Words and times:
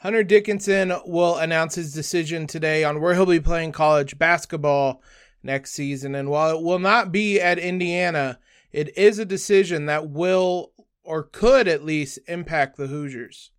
Hunter 0.00 0.22
Dickinson 0.22 0.92
will 1.06 1.36
announce 1.38 1.74
his 1.74 1.92
decision 1.92 2.46
today 2.46 2.84
on 2.84 3.00
where 3.00 3.14
he'll 3.14 3.26
be 3.26 3.40
playing 3.40 3.72
college 3.72 4.16
basketball 4.16 5.02
next 5.42 5.72
season. 5.72 6.14
And 6.14 6.30
while 6.30 6.56
it 6.56 6.62
will 6.62 6.78
not 6.78 7.10
be 7.10 7.40
at 7.40 7.58
Indiana, 7.58 8.38
it 8.70 8.96
is 8.96 9.18
a 9.18 9.24
decision 9.24 9.86
that 9.86 10.08
will 10.08 10.70
or 11.02 11.24
could 11.24 11.66
at 11.66 11.84
least 11.84 12.20
impact 12.28 12.76
the 12.76 12.86
Hoosiers. 12.86 13.50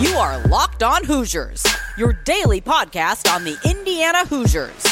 You 0.00 0.16
are 0.16 0.44
Locked 0.48 0.82
On 0.82 1.04
Hoosiers, 1.04 1.64
your 1.96 2.14
daily 2.24 2.60
podcast 2.60 3.32
on 3.32 3.44
the 3.44 3.56
Indiana 3.64 4.26
Hoosiers. 4.26 4.82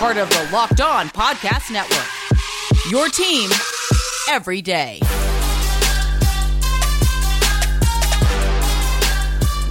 Part 0.00 0.18
of 0.18 0.28
the 0.28 0.50
Locked 0.52 0.82
On 0.82 1.08
Podcast 1.08 1.72
Network. 1.72 2.06
Your 2.90 3.08
team 3.08 3.48
every 4.28 4.60
day. 4.60 5.00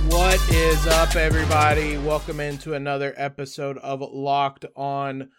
What 0.09 0.41
is 0.51 0.87
up, 0.87 1.15
everybody? 1.15 1.95
Welcome 1.99 2.39
into 2.39 2.73
another 2.73 3.13
episode 3.15 3.77
of 3.77 4.01
Locked 4.01 4.65
On 4.75 5.29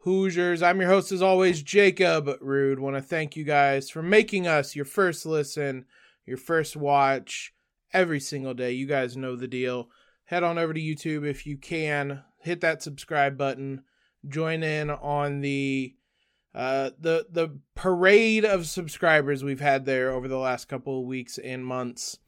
Hoosiers. 0.00 0.62
I'm 0.62 0.80
your 0.80 0.90
host, 0.90 1.12
as 1.12 1.22
always, 1.22 1.62
Jacob 1.62 2.28
Rude. 2.42 2.78
Want 2.78 2.94
to 2.94 3.00
thank 3.00 3.36
you 3.36 3.44
guys 3.44 3.88
for 3.88 4.02
making 4.02 4.46
us 4.46 4.76
your 4.76 4.84
first 4.84 5.24
listen, 5.24 5.86
your 6.26 6.36
first 6.36 6.76
watch 6.76 7.54
every 7.94 8.20
single 8.20 8.52
day. 8.52 8.72
You 8.72 8.86
guys 8.86 9.16
know 9.16 9.34
the 9.34 9.48
deal. 9.48 9.88
Head 10.26 10.42
on 10.42 10.58
over 10.58 10.74
to 10.74 10.80
YouTube 10.80 11.26
if 11.26 11.46
you 11.46 11.56
can. 11.56 12.22
Hit 12.42 12.60
that 12.60 12.82
subscribe 12.82 13.38
button. 13.38 13.82
Join 14.28 14.62
in 14.62 14.90
on 14.90 15.40
the 15.40 15.94
uh, 16.54 16.90
the 17.00 17.26
the 17.30 17.58
parade 17.74 18.44
of 18.44 18.66
subscribers 18.66 19.42
we've 19.42 19.60
had 19.60 19.86
there 19.86 20.10
over 20.10 20.28
the 20.28 20.36
last 20.36 20.66
couple 20.68 21.00
of 21.00 21.06
weeks 21.06 21.38
and 21.38 21.64
months. 21.64 22.18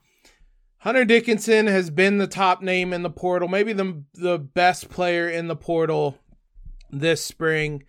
Hunter 0.81 1.05
Dickinson 1.05 1.67
has 1.67 1.91
been 1.91 2.17
the 2.17 2.27
top 2.27 2.63
name 2.63 2.95
in 2.95 3.03
the 3.03 3.11
portal, 3.11 3.49
maybe 3.49 3.75
the 3.75 4.03
the 4.15 4.39
best 4.39 4.89
player 4.89 5.29
in 5.29 5.47
the 5.47 5.57
portal 5.57 6.19
this 6.91 7.25
spring. 7.25 7.85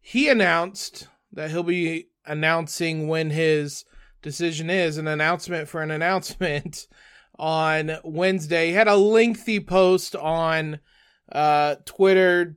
He 0.00 0.28
announced 0.28 1.06
that 1.32 1.50
he'll 1.50 1.62
be 1.62 2.08
announcing 2.26 3.06
when 3.06 3.30
his 3.30 3.84
decision 4.22 4.70
is 4.70 4.98
an 4.98 5.06
announcement 5.06 5.68
for 5.68 5.82
an 5.82 5.90
announcement 5.92 6.88
on 7.38 7.92
Wednesday. 8.02 8.68
He 8.68 8.72
had 8.72 8.88
a 8.88 8.96
lengthy 8.96 9.60
post 9.60 10.16
on 10.16 10.80
uh, 11.30 11.76
Twitter 11.84 12.56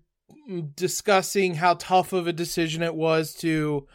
discussing 0.76 1.54
how 1.54 1.76
tough 1.76 2.12
of 2.12 2.26
a 2.26 2.34
decision 2.34 2.82
it 2.82 2.96
was 2.96 3.36
to 3.36 3.88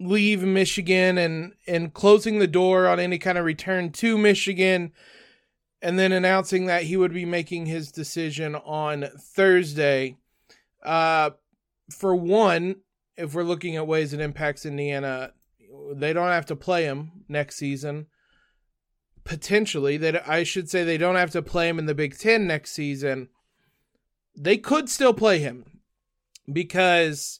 leave 0.00 0.42
Michigan 0.42 1.18
and 1.18 1.52
and 1.66 1.92
closing 1.92 2.38
the 2.38 2.46
door 2.46 2.88
on 2.88 2.98
any 2.98 3.18
kind 3.18 3.36
of 3.36 3.44
return 3.44 3.92
to 3.92 4.16
Michigan 4.16 4.92
and 5.82 5.98
then 5.98 6.10
announcing 6.10 6.66
that 6.66 6.84
he 6.84 6.96
would 6.96 7.12
be 7.12 7.26
making 7.26 7.66
his 7.66 7.92
decision 7.92 8.54
on 8.54 9.06
Thursday. 9.18 10.16
Uh 10.82 11.30
for 11.92 12.14
one, 12.14 12.76
if 13.16 13.34
we're 13.34 13.42
looking 13.42 13.76
at 13.76 13.86
ways 13.86 14.12
it 14.12 14.20
impacts 14.20 14.64
Indiana, 14.64 15.32
they 15.92 16.12
don't 16.12 16.28
have 16.28 16.46
to 16.46 16.56
play 16.56 16.84
him 16.84 17.24
next 17.28 17.56
season. 17.56 18.06
Potentially, 19.24 19.96
that 19.98 20.26
I 20.28 20.44
should 20.44 20.70
say 20.70 20.82
they 20.82 20.96
don't 20.96 21.16
have 21.16 21.32
to 21.32 21.42
play 21.42 21.68
him 21.68 21.78
in 21.78 21.86
the 21.86 21.94
Big 21.94 22.16
10 22.16 22.46
next 22.46 22.72
season. 22.72 23.28
They 24.36 24.56
could 24.56 24.88
still 24.88 25.12
play 25.12 25.40
him 25.40 25.64
because 26.50 27.39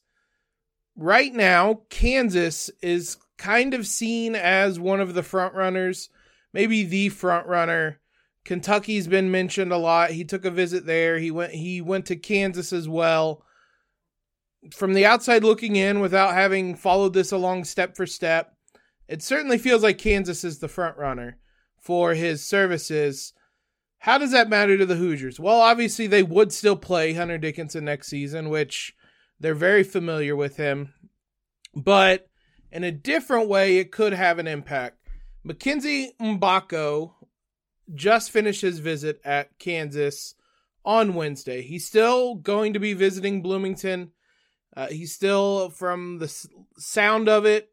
right 0.96 1.32
now, 1.32 1.82
Kansas 1.88 2.70
is 2.82 3.16
kind 3.38 3.74
of 3.74 3.86
seen 3.86 4.34
as 4.34 4.78
one 4.78 5.00
of 5.00 5.14
the 5.14 5.22
front 5.22 5.54
runners, 5.54 6.10
maybe 6.52 6.84
the 6.84 7.08
front 7.08 7.46
runner. 7.46 7.98
Kentucky's 8.44 9.06
been 9.06 9.30
mentioned 9.30 9.72
a 9.72 9.78
lot. 9.78 10.10
He 10.10 10.24
took 10.24 10.44
a 10.44 10.50
visit 10.50 10.86
there. 10.86 11.18
He 11.18 11.30
went 11.30 11.52
he 11.52 11.80
went 11.80 12.06
to 12.06 12.16
Kansas 12.16 12.72
as 12.72 12.88
well. 12.88 13.44
From 14.74 14.92
the 14.92 15.06
outside 15.06 15.42
looking 15.42 15.76
in 15.76 16.00
without 16.00 16.34
having 16.34 16.74
followed 16.74 17.14
this 17.14 17.32
along 17.32 17.64
step 17.64 17.96
for 17.96 18.06
step, 18.06 18.54
it 19.08 19.22
certainly 19.22 19.58
feels 19.58 19.82
like 19.82 19.98
Kansas 19.98 20.44
is 20.44 20.58
the 20.58 20.68
front 20.68 20.96
runner 20.96 21.38
for 21.78 22.14
his 22.14 22.44
services. 22.44 23.32
How 23.98 24.18
does 24.18 24.32
that 24.32 24.48
matter 24.48 24.78
to 24.78 24.86
the 24.86 24.96
Hoosiers? 24.96 25.40
Well, 25.40 25.60
obviously 25.60 26.06
they 26.06 26.22
would 26.22 26.52
still 26.52 26.76
play 26.76 27.12
Hunter 27.12 27.38
Dickinson 27.38 27.84
next 27.84 28.08
season, 28.08 28.48
which 28.48 28.94
they're 29.40 29.54
very 29.54 29.82
familiar 29.82 30.36
with 30.36 30.56
him. 30.56 30.94
But 31.74 32.28
in 32.70 32.84
a 32.84 32.92
different 32.92 33.48
way, 33.48 33.78
it 33.78 33.90
could 33.90 34.12
have 34.12 34.38
an 34.38 34.46
impact. 34.46 34.98
Mackenzie 35.42 36.12
Mgbako 36.20 37.12
just 37.94 38.30
finished 38.30 38.60
his 38.60 38.78
visit 38.78 39.20
at 39.24 39.58
Kansas 39.58 40.34
on 40.84 41.14
Wednesday. 41.14 41.62
He's 41.62 41.86
still 41.86 42.34
going 42.34 42.74
to 42.74 42.78
be 42.78 42.92
visiting 42.94 43.42
Bloomington. 43.42 44.12
Uh, 44.76 44.88
he's 44.88 45.14
still, 45.14 45.70
from 45.70 46.18
the 46.18 46.48
sound 46.78 47.28
of 47.28 47.44
it, 47.44 47.70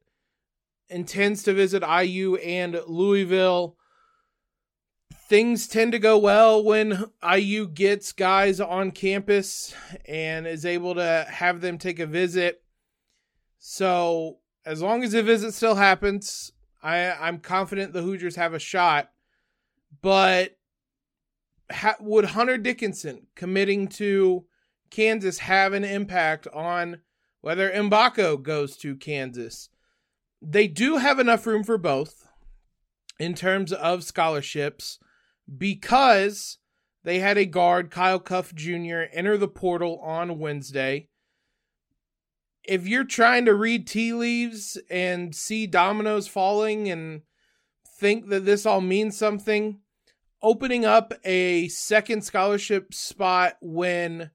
intends 0.89 1.43
to 1.43 1.53
visit 1.53 1.83
IU 1.83 2.35
and 2.37 2.81
Louisville 2.87 3.76
things 5.27 5.67
tend 5.67 5.91
to 5.91 5.99
go 5.99 6.17
well 6.17 6.63
when 6.63 7.05
IU 7.21 7.67
gets 7.67 8.13
guys 8.13 8.61
on 8.61 8.91
campus 8.91 9.73
and 10.07 10.47
is 10.47 10.65
able 10.65 10.95
to 10.95 11.25
have 11.29 11.59
them 11.59 11.77
take 11.77 11.99
a 11.99 12.05
visit. 12.05 12.63
So, 13.59 14.37
as 14.65 14.81
long 14.81 15.03
as 15.03 15.11
the 15.11 15.23
visit 15.23 15.53
still 15.53 15.75
happens, 15.75 16.53
I, 16.81 17.11
I'm 17.11 17.39
confident 17.39 17.91
the 17.91 18.01
Hoosiers 18.01 18.37
have 18.37 18.53
a 18.53 18.59
shot. 18.59 19.11
But 20.01 20.57
ha- 21.71 21.95
would 21.99 22.25
Hunter 22.25 22.57
Dickinson 22.57 23.27
committing 23.35 23.87
to 23.89 24.45
Kansas 24.89 25.39
have 25.39 25.73
an 25.73 25.83
impact 25.83 26.47
on 26.53 27.01
whether 27.41 27.69
Mgbako 27.69 28.41
goes 28.41 28.77
to 28.77 28.95
Kansas? 28.95 29.69
They 30.41 30.67
do 30.67 30.97
have 30.97 31.19
enough 31.19 31.45
room 31.45 31.63
for 31.63 31.77
both 31.77 32.27
in 33.19 33.33
terms 33.33 33.73
of 33.73 34.03
scholarships 34.03 34.99
because 35.55 36.57
they 37.03 37.19
had 37.19 37.37
a 37.37 37.45
guard, 37.45 37.91
Kyle 37.91 38.19
Cuffe 38.19 38.53
Jr., 38.53 39.03
enter 39.13 39.37
the 39.37 39.47
portal 39.47 39.99
on 40.03 40.39
Wednesday. 40.39 41.09
If 42.63 42.87
you're 42.87 43.05
trying 43.05 43.45
to 43.45 43.53
read 43.53 43.87
tea 43.87 44.11
leaves 44.11 44.77
and 44.89 45.33
see 45.33 45.67
dominoes 45.67 46.27
falling 46.27 46.89
and 46.89 47.21
think 47.97 48.27
that 48.29 48.45
this 48.45 48.65
all 48.65 48.81
means 48.81 49.17
something, 49.17 49.79
opening 50.41 50.85
up 50.85 51.13
a 51.23 51.69
second 51.69 52.23
scholarship 52.23 52.93
spot 52.93 53.55
when 53.61 54.31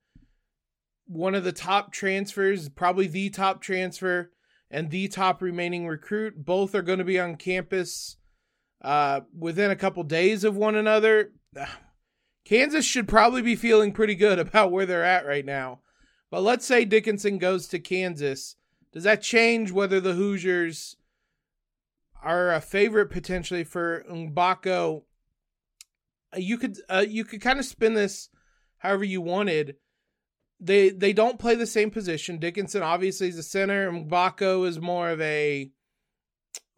one 1.07 1.35
of 1.35 1.45
the 1.45 1.53
top 1.53 1.93
transfers, 1.93 2.71
probably 2.71 3.07
the 3.07 3.29
top 3.29 3.61
transfer, 3.61 4.31
and 4.71 4.91
the 4.91 5.09
top 5.09 5.43
remaining 5.43 5.87
recruit, 5.87 6.43
both 6.43 6.75
are 6.75 6.83
going 6.83 6.99
to 6.99 7.05
be 7.05 7.21
on 7.21 7.37
campus 7.37 8.17
uh, 8.83 9.21
within 9.37 9.71
a 9.71 9.77
couple 9.77 10.03
days 10.03 10.45
of 10.45 10.57
one 10.57 10.75
another. 10.75 11.33
Kansas 12.45 12.85
should 12.85 13.09
probably 13.09 13.43
be 13.43 13.57
feeling 13.57 13.93
pretty 13.93 14.15
good 14.15 14.39
about 14.39 14.73
where 14.73 14.87
they're 14.87 15.05
at 15.05 15.27
right 15.27 15.45
now. 15.45 15.81
But 16.31 16.43
let's 16.43 16.67
say 16.67 16.85
Dickinson 16.85 17.39
goes 17.39 17.69
to 17.69 17.79
Kansas. 17.79 18.57
Does 18.93 19.05
that 19.05 19.23
change 19.23 19.71
whether 19.71 20.01
the 20.01 20.15
Hoosiers 20.15 20.97
are 22.23 22.53
a 22.53 22.61
favorite 22.61 23.11
potentially 23.11 23.65
for 23.65 24.05
Mgbako? 24.11 25.03
Uh, 26.35 26.39
you 26.39 26.57
could 26.59 26.79
uh, 26.89 27.05
you 27.07 27.25
could 27.25 27.41
kind 27.41 27.59
of 27.59 27.65
spin 27.65 27.95
this 27.95 28.31
however 28.79 29.05
you 29.05 29.21
wanted. 29.21 29.77
They 30.59 30.91
they 30.91 31.13
don't 31.13 31.39
play 31.39 31.55
the 31.55 31.67
same 31.67 31.91
position. 31.91 32.39
Dickinson 32.39 32.83
obviously 32.83 33.29
is 33.29 33.39
a 33.39 33.43
center. 33.43 33.91
Mgbako 33.91 34.67
is 34.67 34.81
more 34.81 35.11
of 35.11 35.21
a 35.21 35.71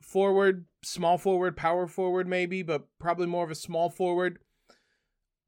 forward, 0.00 0.66
small 0.84 1.18
forward, 1.18 1.56
power 1.56 1.86
forward, 1.86 2.26
maybe, 2.26 2.62
but 2.62 2.86
probably 2.98 3.26
more 3.26 3.44
of 3.44 3.50
a 3.50 3.56
small 3.56 3.90
forward. 3.90 4.38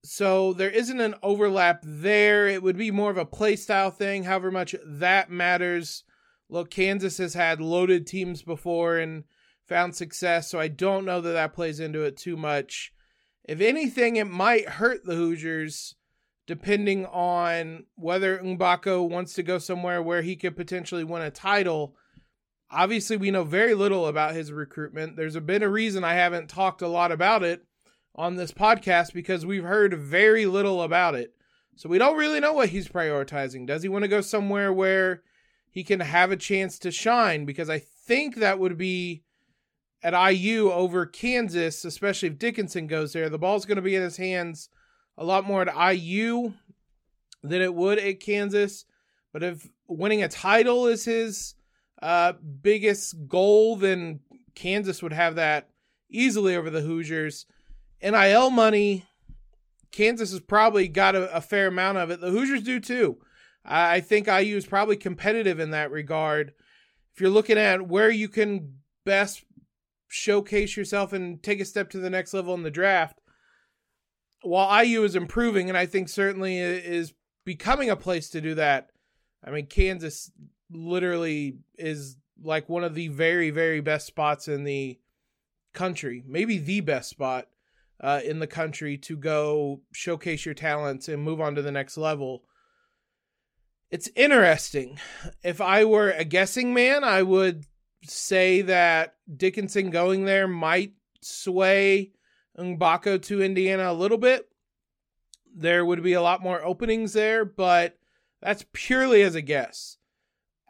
So 0.04 0.52
there 0.52 0.70
isn't 0.70 1.00
an 1.00 1.16
overlap 1.22 1.80
there. 1.82 2.46
It 2.46 2.62
would 2.62 2.76
be 2.76 2.90
more 2.90 3.10
of 3.10 3.18
a 3.18 3.24
play 3.24 3.56
style 3.56 3.90
thing, 3.90 4.24
however 4.24 4.50
much 4.50 4.74
that 4.84 5.30
matters. 5.30 6.04
Look, 6.48 6.70
Kansas 6.70 7.18
has 7.18 7.34
had 7.34 7.60
loaded 7.60 8.06
teams 8.06 8.42
before 8.42 8.98
and 8.98 9.24
found 9.66 9.96
success, 9.96 10.48
so 10.48 10.60
I 10.60 10.68
don't 10.68 11.04
know 11.04 11.20
that 11.20 11.32
that 11.32 11.54
plays 11.54 11.80
into 11.80 12.02
it 12.02 12.16
too 12.16 12.36
much. 12.36 12.92
If 13.44 13.60
anything, 13.60 14.16
it 14.16 14.28
might 14.28 14.68
hurt 14.68 15.04
the 15.04 15.16
Hoosiers 15.16 15.96
depending 16.46 17.06
on 17.06 17.84
whether 17.96 18.38
Mgbako 18.38 19.08
wants 19.08 19.34
to 19.34 19.42
go 19.42 19.58
somewhere 19.58 20.00
where 20.00 20.22
he 20.22 20.36
could 20.36 20.56
potentially 20.56 21.04
win 21.04 21.22
a 21.22 21.30
title 21.30 21.96
obviously 22.70 23.16
we 23.16 23.30
know 23.30 23.44
very 23.44 23.74
little 23.74 24.06
about 24.06 24.34
his 24.34 24.52
recruitment. 24.52 25.16
There's 25.16 25.38
been 25.38 25.62
a 25.62 25.68
reason 25.68 26.04
I 26.04 26.14
haven't 26.14 26.48
talked 26.48 26.82
a 26.82 26.88
lot 26.88 27.12
about 27.12 27.42
it 27.42 27.64
on 28.14 28.36
this 28.36 28.52
podcast 28.52 29.12
because 29.12 29.44
we've 29.46 29.64
heard 29.64 29.94
very 29.94 30.46
little 30.46 30.82
about 30.82 31.14
it. 31.14 31.34
So 31.76 31.88
we 31.88 31.98
don't 31.98 32.16
really 32.16 32.40
know 32.40 32.54
what 32.54 32.70
he's 32.70 32.88
prioritizing. 32.88 33.66
Does 33.66 33.82
he 33.82 33.88
want 33.88 34.02
to 34.02 34.08
go 34.08 34.22
somewhere 34.22 34.72
where 34.72 35.22
he 35.70 35.84
can 35.84 36.00
have 36.00 36.30
a 36.30 36.36
chance 36.36 36.78
to 36.80 36.90
shine? 36.90 37.44
Because 37.44 37.68
I 37.68 37.78
think 37.78 38.36
that 38.36 38.58
would 38.58 38.78
be 38.78 39.22
at 40.02 40.30
IU 40.30 40.70
over 40.72 41.04
Kansas, 41.04 41.84
especially 41.84 42.28
if 42.28 42.38
Dickinson 42.38 42.86
goes 42.86 43.12
there. 43.12 43.28
The 43.28 43.38
ball's 43.38 43.66
going 43.66 43.76
to 43.76 43.82
be 43.82 43.94
in 43.94 44.02
his 44.02 44.16
hands 44.16 44.70
a 45.18 45.24
lot 45.24 45.44
more 45.44 45.62
at 45.68 45.94
IU 45.94 46.54
than 47.42 47.60
it 47.60 47.74
would 47.74 47.98
at 47.98 48.20
Kansas. 48.20 48.86
But 49.32 49.42
if 49.42 49.68
winning 49.86 50.22
a 50.22 50.28
title 50.28 50.86
is 50.86 51.04
his 51.04 51.55
uh, 52.02 52.34
biggest 52.62 53.26
goal, 53.26 53.76
then 53.76 54.20
Kansas 54.54 55.02
would 55.02 55.12
have 55.12 55.34
that 55.36 55.70
easily 56.10 56.56
over 56.56 56.70
the 56.70 56.82
Hoosiers. 56.82 57.46
NIL 58.02 58.50
money, 58.50 59.04
Kansas 59.92 60.30
has 60.30 60.40
probably 60.40 60.88
got 60.88 61.14
a, 61.14 61.34
a 61.34 61.40
fair 61.40 61.68
amount 61.68 61.98
of 61.98 62.10
it. 62.10 62.20
The 62.20 62.30
Hoosiers 62.30 62.62
do 62.62 62.80
too. 62.80 63.18
I 63.64 64.00
think 64.00 64.28
IU 64.28 64.56
is 64.56 64.66
probably 64.66 64.96
competitive 64.96 65.58
in 65.58 65.70
that 65.72 65.90
regard. 65.90 66.52
If 67.14 67.20
you're 67.20 67.30
looking 67.30 67.58
at 67.58 67.88
where 67.88 68.10
you 68.10 68.28
can 68.28 68.76
best 69.04 69.44
showcase 70.08 70.76
yourself 70.76 71.12
and 71.12 71.42
take 71.42 71.60
a 71.60 71.64
step 71.64 71.90
to 71.90 71.98
the 71.98 72.10
next 72.10 72.32
level 72.32 72.54
in 72.54 72.62
the 72.62 72.70
draft, 72.70 73.20
while 74.42 74.84
IU 74.84 75.02
is 75.02 75.16
improving, 75.16 75.68
and 75.68 75.76
I 75.76 75.86
think 75.86 76.08
certainly 76.08 76.58
is 76.58 77.14
becoming 77.44 77.90
a 77.90 77.96
place 77.96 78.30
to 78.30 78.40
do 78.40 78.54
that. 78.54 78.90
I 79.44 79.50
mean, 79.50 79.66
Kansas 79.66 80.30
literally 80.70 81.58
is 81.78 82.16
like 82.42 82.68
one 82.68 82.84
of 82.84 82.94
the 82.94 83.08
very, 83.08 83.50
very 83.50 83.80
best 83.80 84.06
spots 84.06 84.48
in 84.48 84.64
the 84.64 84.98
country, 85.72 86.22
maybe 86.26 86.58
the 86.58 86.80
best 86.80 87.10
spot 87.10 87.48
uh, 88.00 88.20
in 88.24 88.38
the 88.40 88.46
country 88.46 88.98
to 88.98 89.16
go 89.16 89.80
showcase 89.92 90.44
your 90.44 90.54
talents 90.54 91.08
and 91.08 91.22
move 91.22 91.40
on 91.40 91.54
to 91.54 91.62
the 91.62 91.72
next 91.72 91.96
level. 91.96 92.44
It's 93.90 94.10
interesting. 94.16 94.98
If 95.42 95.60
I 95.60 95.84
were 95.84 96.10
a 96.10 96.24
guessing 96.24 96.74
man, 96.74 97.04
I 97.04 97.22
would 97.22 97.64
say 98.02 98.62
that 98.62 99.14
Dickinson 99.34 99.90
going 99.90 100.24
there 100.24 100.48
might 100.48 100.92
sway 101.20 102.12
Mgbako 102.58 103.22
to 103.22 103.42
Indiana 103.42 103.90
a 103.90 103.94
little 103.94 104.18
bit. 104.18 104.48
There 105.54 105.84
would 105.84 106.02
be 106.02 106.12
a 106.12 106.22
lot 106.22 106.42
more 106.42 106.62
openings 106.64 107.12
there, 107.12 107.44
but 107.44 107.98
that's 108.42 108.66
purely 108.72 109.22
as 109.22 109.34
a 109.34 109.42
guess. 109.42 109.95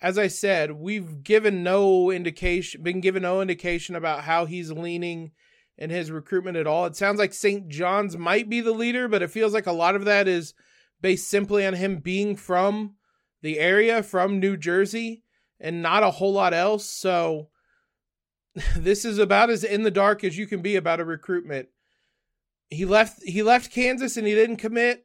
As 0.06 0.19
I 0.19 0.29
said, 0.29 0.70
we've 0.70 1.25
given 1.25 1.64
no 1.64 2.12
indication, 2.12 2.81
been 2.81 3.00
given 3.00 3.25
no 3.25 3.41
indication 3.41 3.97
about 3.97 4.23
how 4.23 4.47
he's 4.47 4.70
leaning 4.70 5.32
in 5.76 5.91
his 5.91 6.12
recruitment 6.12 6.56
at 6.56 6.69
all. 6.69 6.87
It 6.87 6.94
sounds 6.94 7.19
like 7.19 7.35
St. 7.35 7.69
John's 7.69 8.17
might 8.17 8.49
be 8.49 8.61
the 8.61 8.70
leader, 8.70 9.08
but 9.08 9.20
it 9.20 9.32
feels 9.32 9.53
like 9.53 9.67
a 9.67 9.73
lot 9.73 9.97
of 9.97 10.05
that 10.05 10.29
is 10.29 10.55
based 11.00 11.29
simply 11.29 11.67
on 11.67 11.75
him 11.75 11.97
being 11.97 12.37
from 12.37 12.94
the 13.43 13.58
area, 13.58 14.00
from 14.00 14.38
New 14.38 14.56
Jersey, 14.56 15.25
and 15.58 15.82
not 15.82 16.05
a 16.05 16.12
whole 16.12 16.35
lot 16.35 16.55
else. 16.55 16.88
So 16.88 17.49
this 18.76 19.05
is 19.05 19.19
about 19.19 19.50
as 19.50 19.64
in 19.64 19.82
the 19.82 19.91
dark 19.91 20.23
as 20.23 20.38
you 20.38 20.47
can 20.47 20.62
be 20.62 20.76
about 20.76 21.00
a 21.00 21.05
recruitment. 21.05 21.67
He 22.70 22.85
left 22.85 23.25
he 23.25 23.43
left 23.43 23.73
Kansas 23.73 24.17
and 24.17 24.25
he 24.25 24.37
didn't 24.37 24.58
commit. 24.58 25.05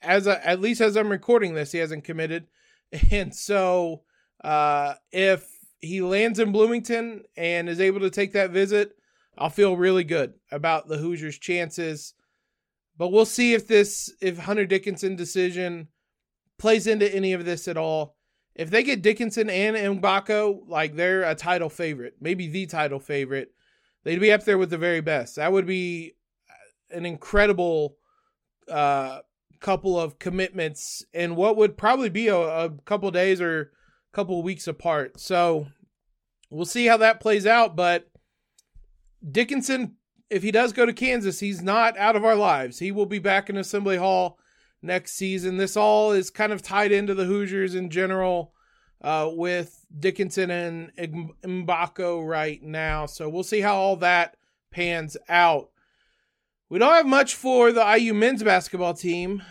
As 0.00 0.26
a, 0.26 0.42
at 0.48 0.62
least 0.62 0.80
as 0.80 0.96
I'm 0.96 1.10
recording 1.10 1.52
this, 1.52 1.72
he 1.72 1.78
hasn't 1.80 2.04
committed. 2.04 2.46
And 3.10 3.34
so 3.34 4.04
uh, 4.42 4.94
if 5.12 5.48
he 5.80 6.00
lands 6.00 6.38
in 6.38 6.52
Bloomington 6.52 7.24
and 7.36 7.68
is 7.68 7.80
able 7.80 8.00
to 8.00 8.10
take 8.10 8.32
that 8.32 8.50
visit, 8.50 8.96
I'll 9.36 9.50
feel 9.50 9.76
really 9.76 10.04
good 10.04 10.34
about 10.50 10.88
the 10.88 10.98
Hoosiers' 10.98 11.38
chances. 11.38 12.14
But 12.96 13.12
we'll 13.12 13.26
see 13.26 13.54
if 13.54 13.68
this 13.68 14.12
if 14.20 14.38
Hunter 14.38 14.66
Dickinson 14.66 15.14
decision 15.16 15.88
plays 16.58 16.86
into 16.86 17.12
any 17.14 17.32
of 17.32 17.44
this 17.44 17.68
at 17.68 17.76
all. 17.76 18.16
If 18.56 18.70
they 18.70 18.82
get 18.82 19.02
Dickinson 19.02 19.48
and 19.48 19.76
Mgbako, 19.76 20.62
like 20.66 20.96
they're 20.96 21.22
a 21.22 21.36
title 21.36 21.68
favorite, 21.68 22.16
maybe 22.20 22.48
the 22.48 22.66
title 22.66 22.98
favorite, 22.98 23.52
they'd 24.02 24.18
be 24.18 24.32
up 24.32 24.44
there 24.44 24.58
with 24.58 24.70
the 24.70 24.78
very 24.78 25.00
best. 25.00 25.36
That 25.36 25.52
would 25.52 25.66
be 25.66 26.16
an 26.90 27.06
incredible 27.06 27.96
uh, 28.68 29.20
couple 29.60 29.98
of 29.98 30.18
commitments 30.18 31.04
and 31.14 31.36
what 31.36 31.56
would 31.56 31.76
probably 31.76 32.08
be 32.08 32.28
a, 32.28 32.36
a 32.36 32.70
couple 32.84 33.10
days 33.10 33.40
or 33.40 33.72
couple 34.12 34.42
weeks 34.42 34.66
apart. 34.66 35.20
So 35.20 35.68
we'll 36.50 36.64
see 36.64 36.86
how 36.86 36.96
that 36.98 37.20
plays 37.20 37.46
out. 37.46 37.76
But 37.76 38.08
Dickinson, 39.30 39.96
if 40.30 40.42
he 40.42 40.50
does 40.50 40.72
go 40.72 40.86
to 40.86 40.92
Kansas, 40.92 41.40
he's 41.40 41.62
not 41.62 41.96
out 41.96 42.16
of 42.16 42.24
our 42.24 42.36
lives. 42.36 42.78
He 42.78 42.92
will 42.92 43.06
be 43.06 43.18
back 43.18 43.48
in 43.48 43.56
Assembly 43.56 43.96
Hall 43.96 44.38
next 44.82 45.12
season. 45.12 45.56
This 45.56 45.76
all 45.76 46.12
is 46.12 46.30
kind 46.30 46.52
of 46.52 46.62
tied 46.62 46.92
into 46.92 47.14
the 47.14 47.24
Hoosiers 47.24 47.74
in 47.74 47.90
general 47.90 48.52
uh, 49.02 49.30
with 49.32 49.86
Dickinson 49.98 50.50
and 50.50 50.92
Mgbako 51.42 52.26
right 52.26 52.62
now. 52.62 53.06
So 53.06 53.28
we'll 53.28 53.42
see 53.42 53.60
how 53.60 53.76
all 53.76 53.96
that 53.96 54.36
pans 54.70 55.16
out. 55.28 55.70
We 56.68 56.78
don't 56.78 56.94
have 56.94 57.06
much 57.06 57.34
for 57.34 57.72
the 57.72 57.96
IU 57.96 58.12
men's 58.12 58.42
basketball 58.42 58.94
team, 58.94 59.42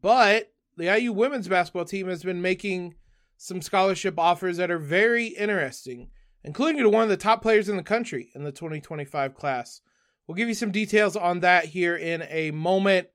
but 0.00 0.52
the 0.76 0.96
IU 0.96 1.12
women's 1.12 1.48
basketball 1.48 1.84
team 1.84 2.08
has 2.08 2.22
been 2.22 2.40
making 2.40 2.94
some 3.36 3.62
scholarship 3.62 4.18
offers 4.18 4.56
that 4.56 4.70
are 4.70 4.78
very 4.78 5.26
interesting 5.26 6.08
including 6.44 6.82
to 6.82 6.90
one 6.90 7.02
of 7.02 7.08
the 7.08 7.16
top 7.16 7.42
players 7.42 7.68
in 7.68 7.76
the 7.76 7.82
country 7.82 8.30
in 8.34 8.44
the 8.44 8.52
2025 8.52 9.34
class. 9.34 9.80
We'll 10.26 10.36
give 10.36 10.48
you 10.48 10.54
some 10.54 10.70
details 10.70 11.16
on 11.16 11.40
that 11.40 11.66
here 11.66 11.96
in 11.96 12.22
a 12.28 12.50
moment. 12.50 13.08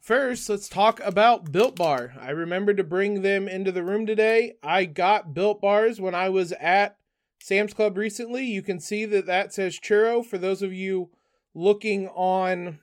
First, 0.00 0.48
let's 0.48 0.68
talk 0.68 1.00
about 1.00 1.50
Built 1.50 1.76
Bar. 1.76 2.14
I 2.20 2.30
remember 2.30 2.74
to 2.74 2.84
bring 2.84 3.22
them 3.22 3.48
into 3.48 3.72
the 3.72 3.82
room 3.82 4.06
today. 4.06 4.54
I 4.62 4.84
got 4.84 5.34
Built 5.34 5.60
Bars 5.60 6.00
when 6.00 6.14
I 6.14 6.28
was 6.28 6.52
at 6.52 6.96
Sam's 7.40 7.74
Club 7.74 7.96
recently. 7.96 8.44
You 8.44 8.62
can 8.62 8.80
see 8.80 9.04
that 9.06 9.26
that 9.26 9.52
says 9.52 9.78
churro 9.78 10.24
for 10.24 10.38
those 10.38 10.62
of 10.62 10.72
you 10.72 11.10
looking 11.54 12.08
on 12.08 12.80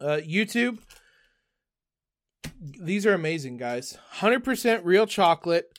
uh, 0.00 0.20
YouTube. 0.24 0.78
These 2.60 3.06
are 3.06 3.14
amazing, 3.14 3.56
guys. 3.56 3.98
100% 4.18 4.80
real 4.84 5.06
chocolate 5.06 5.78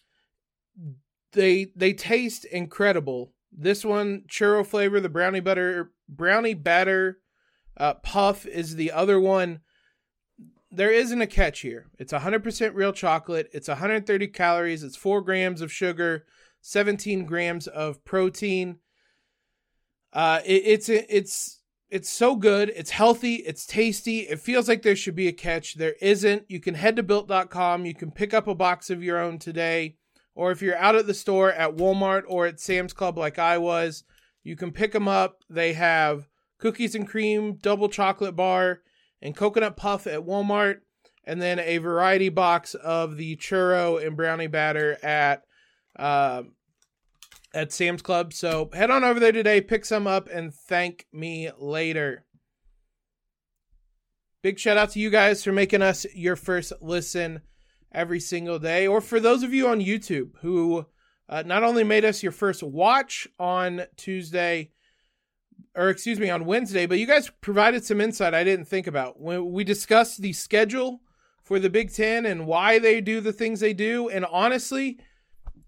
they 1.34 1.68
they 1.76 1.94
taste 1.94 2.46
incredible. 2.46 3.34
This 3.52 3.84
one 3.84 4.24
churro 4.28 4.66
flavor, 4.66 5.00
the 5.00 5.10
brownie 5.10 5.40
butter 5.40 5.92
brownie 6.08 6.54
batter 6.54 7.20
uh, 7.78 7.96
puff 7.96 8.46
is 8.46 8.76
the 8.76 8.92
other 8.92 9.20
one. 9.20 9.60
There 10.72 10.92
isn't 10.92 11.22
a 11.22 11.28
catch 11.28 11.60
here. 11.60 11.88
It's 12.00 12.14
100% 12.14 12.74
real 12.74 12.94
chocolate. 12.94 13.50
It's 13.54 13.68
130 13.68 14.28
calories. 14.28 14.82
It's 14.82 14.96
four 14.96 15.22
grams 15.22 15.62
of 15.62 15.72
sugar, 15.72 16.26
17 16.62 17.26
grams 17.26 17.68
of 17.68 18.04
protein. 18.06 18.78
Uh, 20.12 20.42
it, 20.46 20.64
it's 20.66 20.90
it's 20.90 21.60
it's 21.94 22.10
so 22.10 22.36
good. 22.36 22.72
It's 22.76 22.92
healthy. 22.92 23.36
It's 23.36 23.66
tasty. 23.66 24.22
It 24.22 24.40
feels 24.40 24.68
like 24.68 24.82
there 24.82 24.96
should 24.96 25.16
be 25.16 25.28
a 25.28 25.34
catch. 25.34 25.76
There 25.76 25.96
isn't. 26.02 26.44
You 26.50 26.60
can 26.60 26.74
head 26.74 26.96
to 26.98 27.04
built.com. 27.04 27.86
You 27.86 27.94
can 27.94 28.12
pick 28.12 28.34
up 28.34 28.48
a 28.48 28.56
box 28.56 28.90
of 28.90 29.04
your 29.04 29.20
own 29.20 29.40
today 29.40 29.98
or 30.36 30.52
if 30.52 30.62
you're 30.62 30.78
out 30.78 30.96
at 30.96 31.08
the 31.08 31.14
store 31.14 31.52
at 31.52 31.76
Walmart 31.76 32.24
or 32.28 32.46
at 32.46 32.60
Sam's 32.60 32.94
Club 32.94 33.18
like 33.18 33.38
I 33.38 33.58
was, 33.58 34.04
you 34.44 34.56
can 34.56 34.72
pick 34.72 34.92
them 34.92 35.08
up. 35.08 35.44
They 35.50 35.74
have 35.74 36.28
cookies 36.58 36.96
and 36.96 37.08
cream, 37.08 37.58
double 37.62 37.90
chocolate 37.90 38.36
bar, 38.36 38.82
and 39.22 39.36
coconut 39.36 39.78
puff 39.78 40.08
at 40.08 40.22
Walmart, 40.22 40.80
and 41.24 41.42
then 41.42 41.60
a 41.60 41.78
variety 41.78 42.30
box 42.30 42.74
of 42.74 43.18
the 43.18 43.36
churro 43.38 44.06
and 44.06 44.18
brownie 44.18 44.48
batter 44.48 44.98
at 45.04 45.44
uh, 45.98 46.44
at 47.54 47.72
Sam's 47.72 48.02
Club. 48.02 48.34
So 48.34 48.70
head 48.74 48.92
on 48.92 49.04
over 49.04 49.20
there 49.20 49.32
today, 49.32 49.62
pick 49.62 49.86
some 49.86 50.08
up, 50.08 50.28
and 50.32 50.54
thank 50.54 51.06
me 51.14 51.52
later. 51.58 52.26
Big 54.42 54.60
shout 54.60 54.78
out 54.78 54.90
to 54.92 55.00
you 55.00 55.10
guys 55.10 55.44
for 55.44 55.54
making 55.54 55.82
us 55.82 56.06
your 56.14 56.36
first 56.36 56.74
listen 56.82 57.42
every 57.94 58.20
single 58.20 58.60
day. 58.60 58.88
Or 58.88 59.00
for 59.00 59.20
those 59.20 59.44
of 59.44 59.54
you 59.54 59.68
on 59.68 59.80
YouTube 59.80 60.32
who 60.42 60.86
uh, 61.30 61.44
not 61.46 61.64
only 61.64 61.84
made 61.84 62.04
us 62.04 62.24
your 62.24 62.32
first 62.32 62.62
watch 62.62 63.28
on 63.40 63.84
Tuesday, 63.96 64.72
or 65.76 65.90
excuse 65.90 66.20
me, 66.20 66.30
on 66.30 66.46
Wednesday, 66.46 66.86
but 66.86 67.00
you 67.00 67.08
guys 67.08 67.32
provided 67.42 67.86
some 67.86 68.02
insight 68.02 68.34
I 68.34 68.44
didn't 68.44 68.66
think 68.66 68.86
about. 68.88 69.22
When 69.22 69.52
we 69.52 69.64
discussed 69.64 70.22
the 70.22 70.34
schedule 70.34 71.02
for 71.42 71.60
the 71.60 71.70
Big 71.70 71.94
Ten 71.94 72.26
and 72.26 72.46
why 72.46 72.80
they 72.80 73.00
do 73.00 73.22
the 73.22 73.34
things 73.34 73.60
they 73.60 73.74
do, 73.74 74.10
and 74.10 74.26
honestly, 74.26 75.00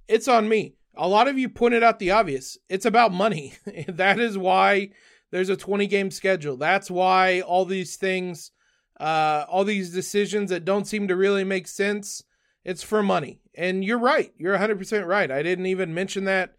it's 0.07 0.27
on 0.27 0.49
me. 0.49 0.75
A 0.97 1.07
lot 1.07 1.27
of 1.27 1.37
you 1.37 1.49
pointed 1.49 1.83
out 1.83 1.99
the 1.99 2.11
obvious. 2.11 2.57
It's 2.69 2.85
about 2.85 3.11
money. 3.13 3.53
that 3.87 4.19
is 4.19 4.37
why 4.37 4.89
there's 5.31 5.49
a 5.49 5.57
20 5.57 5.87
game 5.87 6.11
schedule. 6.11 6.57
That's 6.57 6.89
why 6.89 7.41
all 7.41 7.65
these 7.65 7.95
things 7.95 8.51
uh, 8.99 9.45
all 9.49 9.63
these 9.63 9.91
decisions 9.91 10.49
that 10.49 10.65
don't 10.65 10.85
seem 10.85 11.07
to 11.07 11.15
really 11.15 11.43
make 11.43 11.67
sense. 11.67 12.23
It's 12.63 12.83
for 12.83 13.03
money, 13.03 13.41
and 13.53 13.83
you're 13.83 13.99
right. 13.99 14.33
You're 14.37 14.53
100 14.53 14.77
percent 14.77 15.05
right. 15.05 15.29
I 15.29 15.43
didn't 15.43 15.67
even 15.67 15.93
mention 15.93 16.23
that. 16.25 16.55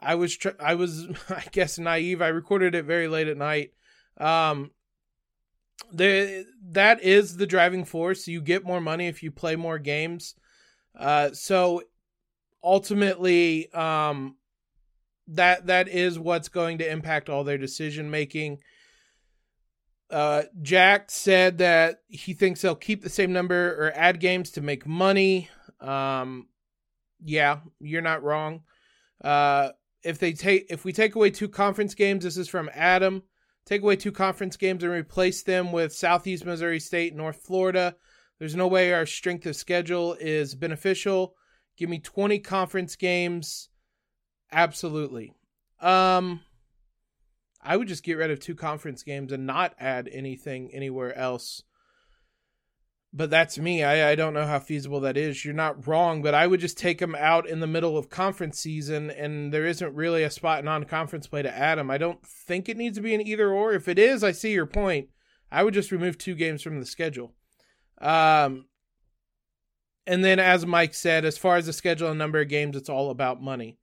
I 0.00 0.14
was 0.16 0.36
tr- 0.36 0.58
I 0.58 0.74
was 0.74 1.06
I 1.28 1.44
guess 1.52 1.78
naive. 1.78 2.22
I 2.22 2.28
recorded 2.28 2.74
it 2.74 2.84
very 2.84 3.06
late 3.06 3.28
at 3.28 3.36
night. 3.36 3.72
Um, 4.18 4.70
the 5.92 6.46
that 6.70 7.02
is 7.02 7.36
the 7.36 7.46
driving 7.46 7.84
force. 7.84 8.26
You 8.26 8.40
get 8.40 8.64
more 8.64 8.80
money 8.80 9.06
if 9.06 9.22
you 9.22 9.30
play 9.30 9.54
more 9.56 9.78
games. 9.78 10.34
Uh, 10.98 11.30
so 11.32 11.82
ultimately, 12.64 13.72
um, 13.72 14.36
that 15.28 15.66
that 15.66 15.88
is 15.88 16.18
what's 16.18 16.48
going 16.48 16.78
to 16.78 16.90
impact 16.90 17.28
all 17.28 17.44
their 17.44 17.58
decision 17.58 18.10
making. 18.10 18.58
Uh, 20.10 20.42
Jack 20.62 21.10
said 21.10 21.58
that 21.58 22.00
he 22.08 22.34
thinks 22.34 22.60
they'll 22.60 22.74
keep 22.74 23.02
the 23.02 23.10
same 23.10 23.32
number 23.32 23.74
or 23.74 23.92
add 23.94 24.20
games 24.20 24.50
to 24.52 24.60
make 24.60 24.86
money. 24.86 25.48
Um, 25.80 26.48
yeah, 27.24 27.60
you're 27.80 28.02
not 28.02 28.22
wrong. 28.22 28.62
Uh, 29.22 29.70
if 30.02 30.18
they 30.18 30.32
take 30.32 30.66
if 30.70 30.84
we 30.84 30.92
take 30.92 31.14
away 31.14 31.30
two 31.30 31.48
conference 31.48 31.94
games, 31.94 32.24
this 32.24 32.36
is 32.36 32.48
from 32.48 32.70
Adam. 32.74 33.22
Take 33.66 33.82
away 33.82 33.96
two 33.96 34.12
conference 34.12 34.58
games 34.58 34.84
and 34.84 34.92
replace 34.92 35.42
them 35.42 35.72
with 35.72 35.94
Southeast 35.94 36.44
Missouri 36.44 36.80
State, 36.80 37.14
North 37.14 37.42
Florida. 37.42 37.96
There's 38.38 38.54
no 38.54 38.66
way 38.66 38.92
our 38.92 39.06
strength 39.06 39.46
of 39.46 39.56
schedule 39.56 40.14
is 40.20 40.54
beneficial. 40.54 41.34
Give 41.76 41.88
me 41.88 41.98
20 41.98 42.38
conference 42.40 42.96
games. 42.96 43.68
Absolutely. 44.52 45.34
Um 45.80 46.40
I 47.64 47.76
would 47.76 47.88
just 47.88 48.04
get 48.04 48.18
rid 48.18 48.30
of 48.30 48.40
two 48.40 48.54
conference 48.54 49.02
games 49.02 49.32
and 49.32 49.46
not 49.46 49.74
add 49.80 50.08
anything 50.12 50.70
anywhere 50.72 51.16
else. 51.16 51.62
But 53.16 53.30
that's 53.30 53.58
me. 53.58 53.84
I, 53.84 54.10
I 54.10 54.14
don't 54.16 54.34
know 54.34 54.44
how 54.44 54.58
feasible 54.58 55.00
that 55.00 55.16
is. 55.16 55.44
You're 55.44 55.54
not 55.54 55.86
wrong, 55.86 56.20
but 56.20 56.34
I 56.34 56.48
would 56.48 56.58
just 56.58 56.76
take 56.76 56.98
them 56.98 57.14
out 57.14 57.48
in 57.48 57.60
the 57.60 57.66
middle 57.66 57.96
of 57.96 58.10
conference 58.10 58.58
season, 58.58 59.08
and 59.08 59.52
there 59.52 59.66
isn't 59.66 59.94
really 59.94 60.24
a 60.24 60.30
spot 60.30 60.58
in 60.58 60.64
non 60.64 60.84
conference 60.84 61.28
play 61.28 61.40
to 61.40 61.56
add 61.56 61.78
them. 61.78 61.92
I 61.92 61.96
don't 61.96 62.26
think 62.26 62.68
it 62.68 62.76
needs 62.76 62.98
to 62.98 63.02
be 63.02 63.14
an 63.14 63.24
either 63.26 63.52
or. 63.52 63.72
If 63.72 63.86
it 63.86 64.00
is, 64.00 64.24
I 64.24 64.32
see 64.32 64.52
your 64.52 64.66
point. 64.66 65.10
I 65.50 65.62
would 65.62 65.74
just 65.74 65.92
remove 65.92 66.18
two 66.18 66.34
games 66.34 66.60
from 66.60 66.80
the 66.80 66.86
schedule. 66.86 67.32
Um, 68.00 68.66
and 70.06 70.24
then, 70.24 70.38
as 70.38 70.66
Mike 70.66 70.94
said, 70.94 71.24
as 71.24 71.38
far 71.38 71.56
as 71.56 71.66
the 71.66 71.72
schedule 71.72 72.10
and 72.10 72.18
number 72.18 72.40
of 72.40 72.48
games, 72.48 72.76
it's 72.76 72.88
all 72.88 73.10
about 73.10 73.42
money. 73.42 73.78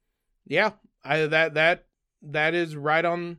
Yeah, 0.45 0.71
I 1.03 1.25
that 1.25 1.55
that 1.55 1.85
that 2.21 2.53
is 2.53 2.75
right 2.75 3.03
on 3.03 3.37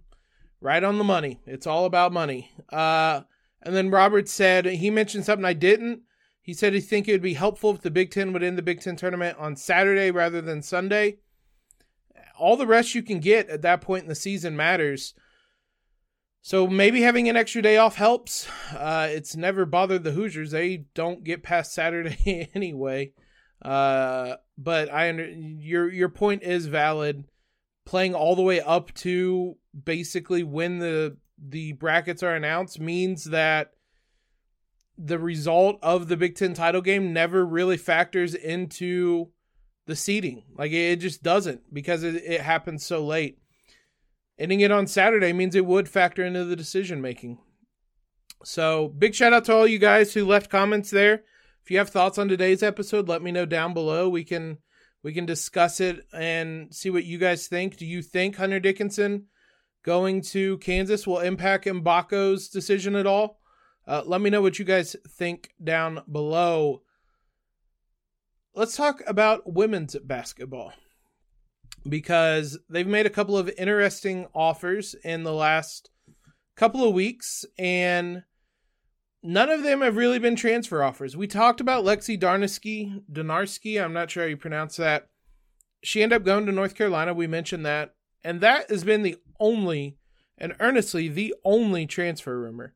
right 0.61 0.83
on 0.83 0.99
the 0.99 1.05
money. 1.05 1.41
It's 1.47 1.67
all 1.67 1.85
about 1.85 2.13
money. 2.13 2.51
Uh, 2.71 3.23
and 3.63 3.77
then 3.77 3.91
Robert 3.91 4.29
said 4.29 4.67
he 4.67 4.91
mentioned 4.91 5.25
something 5.25 5.45
I 5.45 5.53
didn't. 5.53 6.03
He 6.41 6.55
said 6.55 6.73
he 6.73 6.81
think 6.81 7.07
it 7.07 7.13
would 7.13 7.23
be 7.23 7.35
helpful 7.35 7.71
if 7.71 7.83
the 7.83 7.91
Big 7.91 8.11
Ten 8.11 8.33
would 8.33 8.43
end 8.43 8.59
the 8.59 8.63
Big 8.63 8.81
Ten 8.81 8.97
tournament 8.97 9.39
on 9.39 9.55
Saturday 9.55 10.11
rather 10.11 10.41
than 10.41 10.63
Sunday. 10.63 11.19
All 12.37 12.57
the 12.57 12.67
rest 12.67 12.97
you 12.97 13.03
can 13.03 13.21
get 13.21 13.49
at 13.49 13.63
that 13.63 13.81
point 13.81 14.03
in 14.03 14.09
the 14.09 14.17
season 14.17 14.57
matters. 14.57 15.15
So 16.45 16.67
maybe 16.67 17.03
having 17.03 17.29
an 17.29 17.37
extra 17.37 17.63
day 17.63 17.77
off 17.77 17.95
helps. 17.95 18.49
Uh, 18.73 19.07
it's 19.09 19.37
never 19.37 19.65
bothered 19.65 20.03
the 20.03 20.11
Hoosiers; 20.11 20.51
they 20.51 20.87
don't 20.93 21.23
get 21.23 21.45
past 21.45 21.73
Saturday 21.73 22.51
anyway. 22.55 23.13
Uh, 23.65 24.35
but 24.59 24.93
I 24.93 25.09
under 25.09 25.25
your 25.31 25.91
your 25.91 26.09
point 26.09 26.43
is 26.43 26.67
valid. 26.67 27.25
Playing 27.85 28.15
all 28.15 28.37
the 28.37 28.43
way 28.43 28.61
up 28.61 28.93
to 28.95 29.57
basically 29.85 30.43
when 30.43 30.79
the 30.81 31.17
the 31.39 31.73
brackets 31.73 32.23
are 32.23 32.35
announced 32.35 32.81
means 32.81 33.25
that 33.25 33.73
the 34.99 35.19
result 35.19 35.79
of 35.81 36.09
the 36.09 36.17
Big 36.17 36.35
Ten 36.35 36.55
title 36.55 36.81
game 36.81 37.13
never 37.13 37.47
really 37.47 37.77
factors 37.77 38.35
into 38.35 39.31
the 39.87 39.97
seeding. 39.97 40.43
Like 40.57 40.73
it 40.73 40.97
just 40.97 41.23
doesn't 41.23 41.73
because 41.73 42.03
it, 42.03 42.17
it 42.17 42.41
happens 42.41 42.85
so 42.85 43.05
late. 43.05 43.39
Ending 44.43 44.59
it 44.59 44.73
on 44.73 44.89
Saturday 44.89 45.33
means 45.33 45.55
it 45.55 45.67
would 45.67 45.89
factor 45.89 46.25
into 46.25 46.45
the 46.45 46.57
decision 46.57 47.01
making. 47.01 47.39
So 48.43 48.89
big 48.89 49.15
shout 49.15 49.33
out 49.33 49.45
to 49.45 49.55
all 49.55 49.69
you 49.69 49.79
guys 49.79 50.13
who 50.15 50.27
left 50.27 50.51
comments 50.51 50.91
there. 50.91 51.23
If 51.63 51.71
you 51.71 51.79
have 51.79 51.91
thoughts 51.91 52.19
on 52.19 52.27
today's 52.27 52.61
episode, 52.61 53.09
let 53.09 53.23
me 53.23 53.31
know 53.31 53.47
down 53.47 53.73
below. 53.73 54.09
We 54.09 54.25
can 54.25 54.59
we 55.05 55.13
can 55.13 55.27
discuss 55.27 55.79
it 55.79 56.05
and 56.13 56.75
see 56.75 56.91
what 56.91 57.05
you 57.05 57.19
guys 57.19 57.47
think. 57.47 57.77
Do 57.77 57.87
you 57.87 58.03
think 58.03 58.35
Hunter 58.35 58.59
Dickinson 58.59 59.27
going 59.85 60.23
to 60.23 60.59
Kansas 60.59 61.07
will 61.07 61.21
impact 61.21 61.67
Mgbako's 61.67 62.49
decision 62.49 62.97
at 62.97 63.07
all? 63.07 63.39
Uh, 63.87 64.03
let 64.05 64.21
me 64.21 64.29
know 64.29 64.43
what 64.43 64.59
you 64.59 64.65
guys 64.65 64.97
think 65.09 65.55
down 65.63 66.03
below. 66.11 66.83
Let's 68.57 68.77
talk 68.77 69.03
about 69.07 69.53
women's 69.53 69.95
basketball 70.03 70.73
because 71.89 72.59
they've 72.69 72.87
made 72.87 73.07
a 73.07 73.11
couple 73.11 73.37
of 73.37 73.51
interesting 73.59 74.27
offers 74.35 74.95
in 75.05 75.25
the 75.25 75.33
last 75.33 75.91
couple 76.57 76.85
of 76.85 76.95
weeks, 76.95 77.45
and 77.59 78.23
none 79.23 79.51
of 79.51 79.63
them 79.63 79.81
have 79.81 79.97
really 79.97 80.19
been 80.19 80.37
transfer 80.37 80.83
offers. 80.83 81.17
We 81.17 81.27
talked 81.27 81.61
about 81.61 81.85
Lexi 81.85 82.19
Darnowski, 82.19 83.03
Donarski, 83.11 83.83
I'm 83.83 83.93
not 83.93 84.11
sure 84.11 84.25
how 84.25 84.29
you 84.29 84.37
pronounce 84.37 84.77
that. 84.77 85.09
She 85.83 86.03
ended 86.03 86.17
up 86.17 86.25
going 86.25 86.47
to 86.47 86.53
North 86.53 86.75
Carolina. 86.75 87.13
We 87.13 87.27
mentioned 87.27 87.67
that. 87.67 87.95
And 88.23 88.41
that 88.41 88.71
has 88.71 88.85
been 88.85 89.03
the 89.03 89.17
only, 89.41 89.97
and 90.39 90.55
earnestly, 90.61 91.09
the 91.09 91.35
only 91.45 91.87
transfer 91.87 92.39
rumor. 92.39 92.75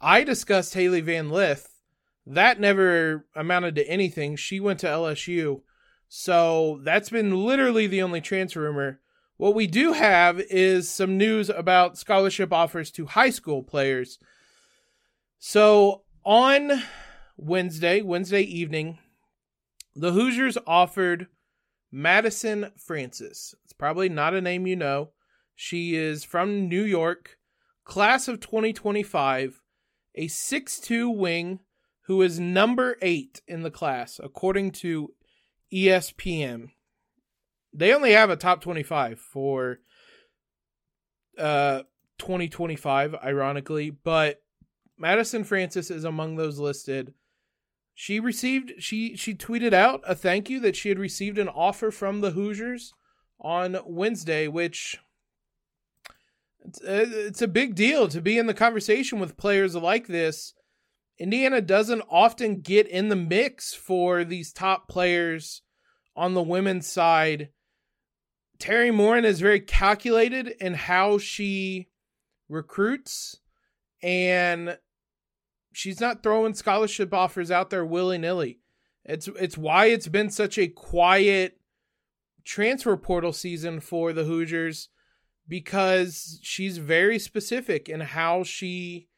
I 0.00 0.24
discussed 0.24 0.74
Haley 0.74 1.00
Van 1.00 1.30
Lith. 1.30 1.68
That 2.26 2.60
never 2.60 3.26
amounted 3.34 3.74
to 3.76 3.88
anything. 3.88 4.36
She 4.36 4.60
went 4.60 4.80
to 4.80 4.86
LSU. 4.86 5.62
So 6.14 6.78
that's 6.84 7.08
been 7.08 7.46
literally 7.46 7.86
the 7.86 8.02
only 8.02 8.20
transfer 8.20 8.60
rumor. 8.60 9.00
What 9.38 9.54
we 9.54 9.66
do 9.66 9.94
have 9.94 10.40
is 10.40 10.90
some 10.90 11.16
news 11.16 11.48
about 11.48 11.96
scholarship 11.96 12.52
offers 12.52 12.90
to 12.90 13.06
high 13.06 13.30
school 13.30 13.62
players. 13.62 14.18
So 15.38 16.02
on 16.22 16.82
Wednesday, 17.38 18.02
Wednesday 18.02 18.42
evening, 18.42 18.98
the 19.96 20.12
Hoosiers 20.12 20.58
offered 20.66 21.28
Madison 21.90 22.72
Francis. 22.76 23.54
It's 23.64 23.72
probably 23.72 24.10
not 24.10 24.34
a 24.34 24.42
name 24.42 24.66
you 24.66 24.76
know. 24.76 25.12
She 25.54 25.96
is 25.96 26.24
from 26.24 26.68
New 26.68 26.84
York, 26.84 27.38
class 27.84 28.28
of 28.28 28.38
2025, 28.38 29.62
a 30.16 30.28
six-two 30.28 31.08
wing 31.08 31.60
who 32.02 32.20
is 32.20 32.38
number 32.38 32.98
8 33.00 33.40
in 33.48 33.62
the 33.62 33.70
class 33.70 34.20
according 34.22 34.72
to 34.72 35.14
ESPN. 35.72 36.70
They 37.72 37.94
only 37.94 38.12
have 38.12 38.30
a 38.30 38.36
top 38.36 38.60
25 38.60 39.18
for 39.18 39.78
uh 41.38 41.82
2025 42.18 43.14
ironically, 43.14 43.90
but 43.90 44.42
Madison 44.98 45.44
Francis 45.44 45.90
is 45.90 46.04
among 46.04 46.36
those 46.36 46.58
listed 46.58 47.14
she 47.94 48.20
received 48.20 48.72
she 48.78 49.16
she 49.16 49.34
tweeted 49.34 49.72
out 49.72 50.02
a 50.06 50.14
thank 50.14 50.48
you 50.48 50.60
that 50.60 50.76
she 50.76 50.88
had 50.88 50.98
received 50.98 51.38
an 51.38 51.48
offer 51.48 51.90
from 51.90 52.20
the 52.20 52.30
Hoosiers 52.30 52.94
on 53.40 53.78
Wednesday, 53.86 54.48
which 54.48 54.98
it's 56.64 56.80
a, 56.82 57.26
it's 57.26 57.42
a 57.42 57.48
big 57.48 57.74
deal 57.74 58.08
to 58.08 58.20
be 58.20 58.38
in 58.38 58.46
the 58.46 58.54
conversation 58.54 59.18
with 59.18 59.36
players 59.36 59.74
like 59.74 60.06
this. 60.06 60.54
Indiana 61.18 61.60
doesn't 61.60 62.02
often 62.08 62.60
get 62.60 62.86
in 62.86 63.08
the 63.08 63.16
mix 63.16 63.74
for 63.74 64.24
these 64.24 64.52
top 64.52 64.88
players 64.88 65.61
on 66.16 66.34
the 66.34 66.42
women's 66.42 66.86
side. 66.86 67.50
Teri 68.58 68.94
Moren 68.94 69.24
is 69.24 69.40
very 69.40 69.60
calculated 69.60 70.54
in 70.60 70.74
how 70.74 71.18
she 71.18 71.88
recruits 72.48 73.36
and 74.02 74.78
she's 75.72 76.00
not 76.00 76.22
throwing 76.22 76.54
scholarship 76.54 77.12
offers 77.12 77.50
out 77.50 77.70
there 77.70 77.84
willy 77.84 78.18
nilly. 78.18 78.60
It's 79.04 79.28
it's 79.28 79.58
why 79.58 79.86
it's 79.86 80.08
been 80.08 80.30
such 80.30 80.58
a 80.58 80.68
quiet 80.68 81.58
transfer 82.44 82.96
portal 82.96 83.32
season 83.32 83.80
for 83.80 84.12
the 84.12 84.24
Hoosiers 84.24 84.88
because 85.48 86.38
she's 86.42 86.78
very 86.78 87.18
specific 87.18 87.88
in 87.88 88.00
how 88.00 88.44
she 88.44 89.08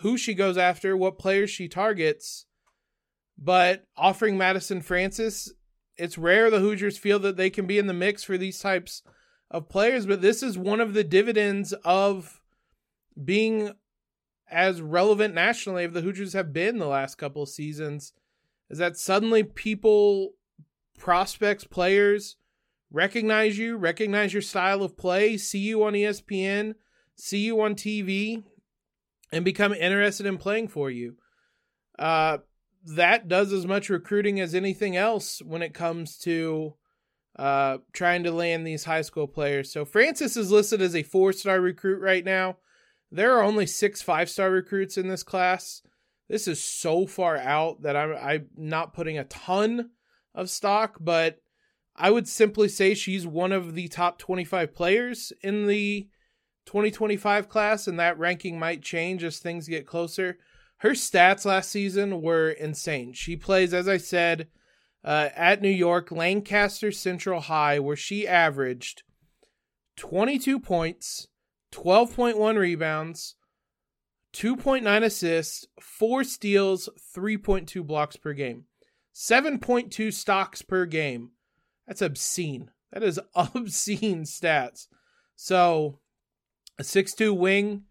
who 0.00 0.16
she 0.16 0.34
goes 0.34 0.58
after, 0.58 0.96
what 0.96 1.18
players 1.18 1.50
she 1.50 1.68
targets. 1.68 2.46
But 3.38 3.84
offering 3.96 4.36
Madison 4.36 4.82
Francis, 4.82 5.52
it's 5.96 6.18
rare 6.18 6.50
the 6.50 6.60
Hoosiers 6.60 6.98
feel 6.98 7.18
that 7.20 7.36
they 7.36 7.50
can 7.50 7.66
be 7.66 7.78
in 7.78 7.86
the 7.86 7.94
mix 7.94 8.24
for 8.24 8.38
these 8.38 8.58
types 8.58 9.02
of 9.50 9.68
players, 9.68 10.06
but 10.06 10.22
this 10.22 10.42
is 10.42 10.56
one 10.56 10.80
of 10.80 10.94
the 10.94 11.04
dividends 11.04 11.72
of 11.84 12.40
being 13.22 13.72
as 14.50 14.82
relevant 14.82 15.34
nationally 15.34 15.84
of 15.84 15.92
the 15.92 16.02
Hoosiers 16.02 16.32
have 16.34 16.52
been 16.52 16.78
the 16.78 16.86
last 16.86 17.16
couple 17.16 17.42
of 17.42 17.48
seasons 17.48 18.12
is 18.70 18.78
that 18.78 18.96
suddenly 18.96 19.42
people, 19.42 20.30
prospects, 20.98 21.64
players 21.64 22.36
recognize 22.90 23.58
you, 23.58 23.76
recognize 23.76 24.32
your 24.32 24.42
style 24.42 24.82
of 24.82 24.96
play, 24.96 25.36
see 25.36 25.58
you 25.58 25.84
on 25.84 25.92
ESPN, 25.92 26.74
see 27.14 27.38
you 27.38 27.60
on 27.60 27.74
TV, 27.74 28.42
and 29.30 29.44
become 29.44 29.72
interested 29.72 30.26
in 30.26 30.38
playing 30.38 30.68
for 30.68 30.90
you. 30.90 31.16
Uh, 31.98 32.38
that 32.84 33.28
does 33.28 33.52
as 33.52 33.66
much 33.66 33.88
recruiting 33.88 34.40
as 34.40 34.54
anything 34.54 34.96
else 34.96 35.40
when 35.42 35.62
it 35.62 35.74
comes 35.74 36.18
to 36.18 36.74
uh, 37.36 37.78
trying 37.92 38.24
to 38.24 38.30
land 38.30 38.66
these 38.66 38.84
high 38.84 39.02
school 39.02 39.26
players. 39.26 39.72
So 39.72 39.84
Francis 39.84 40.36
is 40.36 40.50
listed 40.50 40.82
as 40.82 40.94
a 40.94 41.02
four 41.02 41.32
star 41.32 41.60
recruit 41.60 42.00
right 42.00 42.24
now. 42.24 42.58
There 43.10 43.36
are 43.36 43.42
only 43.42 43.66
six 43.66 44.02
five 44.02 44.28
star 44.28 44.50
recruits 44.50 44.98
in 44.98 45.08
this 45.08 45.22
class. 45.22 45.82
This 46.28 46.48
is 46.48 46.62
so 46.62 47.06
far 47.06 47.36
out 47.36 47.82
that 47.82 47.96
I'm 47.96 48.16
I'm 48.16 48.46
not 48.56 48.94
putting 48.94 49.18
a 49.18 49.24
ton 49.24 49.90
of 50.34 50.50
stock, 50.50 50.96
but 51.00 51.38
I 51.94 52.10
would 52.10 52.26
simply 52.26 52.68
say 52.68 52.94
she's 52.94 53.26
one 53.26 53.52
of 53.52 53.74
the 53.74 53.88
top 53.88 54.18
25 54.18 54.74
players 54.74 55.32
in 55.42 55.66
the 55.66 56.08
2025 56.66 57.48
class, 57.48 57.86
and 57.86 57.98
that 57.98 58.18
ranking 58.18 58.58
might 58.58 58.82
change 58.82 59.24
as 59.24 59.38
things 59.38 59.68
get 59.68 59.86
closer. 59.86 60.38
Her 60.82 60.90
stats 60.90 61.44
last 61.44 61.70
season 61.70 62.22
were 62.22 62.50
insane. 62.50 63.12
She 63.12 63.36
plays, 63.36 63.72
as 63.72 63.86
I 63.86 63.98
said, 63.98 64.48
uh, 65.04 65.28
at 65.36 65.62
New 65.62 65.70
York, 65.70 66.10
Lancaster 66.10 66.90
Central 66.90 67.42
High, 67.42 67.78
where 67.78 67.94
she 67.94 68.26
averaged 68.26 69.04
22 69.94 70.58
points, 70.58 71.28
12.1 71.70 72.58
rebounds, 72.58 73.36
2.9 74.32 75.04
assists, 75.04 75.68
4 75.80 76.24
steals, 76.24 76.88
3.2 77.16 77.86
blocks 77.86 78.16
per 78.16 78.32
game, 78.32 78.64
7.2 79.14 80.12
stocks 80.12 80.62
per 80.62 80.84
game. 80.84 81.30
That's 81.86 82.02
obscene. 82.02 82.72
That 82.92 83.04
is 83.04 83.20
obscene 83.36 84.24
stats. 84.24 84.88
So, 85.36 86.00
a 86.76 86.82
6'2 86.82 87.36
wing, 87.36 87.84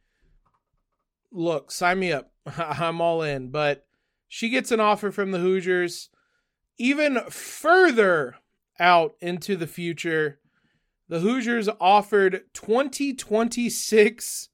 look, 1.31 1.71
sign 1.71 1.97
me 1.97 2.11
up. 2.11 2.30
I'm 2.57 3.01
all 3.01 3.21
in. 3.21 3.49
But 3.49 3.85
she 4.27 4.49
gets 4.49 4.71
an 4.71 4.79
offer 4.79 5.11
from 5.11 5.31
the 5.31 5.39
Hoosiers 5.39 6.09
even 6.77 7.19
further 7.29 8.35
out 8.79 9.15
into 9.21 9.55
the 9.55 9.67
future. 9.67 10.39
The 11.09 11.19
Hoosiers 11.19 11.69
offered 11.79 12.43
2026. 12.53 14.49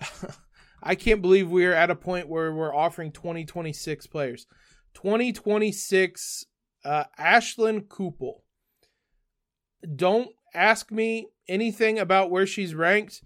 I 0.82 0.94
can't 0.94 1.22
believe 1.22 1.50
we're 1.50 1.74
at 1.74 1.90
a 1.90 1.94
point 1.94 2.28
where 2.28 2.52
we're 2.52 2.74
offering 2.74 3.12
2026 3.12 4.06
players. 4.08 4.46
2026 4.94 6.46
uh, 6.84 7.04
Ashlyn 7.18 7.88
Cooper. 7.88 8.32
Don't 9.96 10.30
ask 10.54 10.90
me 10.90 11.28
anything 11.48 11.98
about 11.98 12.30
where 12.30 12.46
she's 12.46 12.74
ranked. 12.74 13.22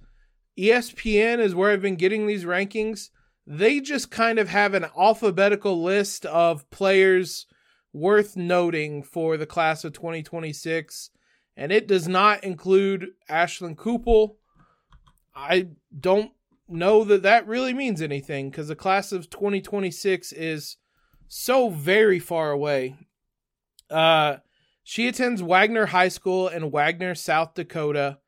ESPN 0.59 1.39
is 1.39 1.55
where 1.55 1.71
I've 1.71 1.83
been 1.83 1.97
getting 1.97 2.27
these 2.27 2.45
rankings. 2.45 3.11
They 3.47 3.81
just 3.81 4.11
kind 4.11 4.39
of 4.39 4.49
have 4.49 4.75
an 4.75 4.87
alphabetical 4.99 5.83
list 5.83 6.25
of 6.27 6.69
players 6.71 7.47
worth 7.93 8.37
noting 8.37 9.03
for 9.03 9.37
the 9.37 9.47
class 9.47 9.85
of 9.85 9.93
2026, 9.93 11.11
and 11.57 11.71
it 11.71 11.87
does 11.87 12.09
not 12.09 12.43
include 12.43 13.09
Ashlyn 13.31 13.77
Cooper. 13.77 14.35
I 15.35 15.69
don't 15.99 16.33
know 16.69 17.05
that 17.05 17.23
that 17.23 17.47
really 17.47 17.75
means 17.75 18.01
anything 18.01 18.51
because 18.51 18.69
the 18.69 18.77
class 18.77 19.13
of 19.13 19.31
2026 19.31 20.33
is 20.33 20.77
so 21.29 21.69
very 21.69 22.19
far 22.19 22.51
away. 22.51 22.97
Uh, 23.91 24.37
she 24.83 25.07
attends 25.09 25.43
Wagner 25.43 25.87
High 25.87 26.09
School 26.09 26.49
in 26.49 26.71
Wagner, 26.71 27.15
South 27.15 27.55
Dakota. 27.55 28.19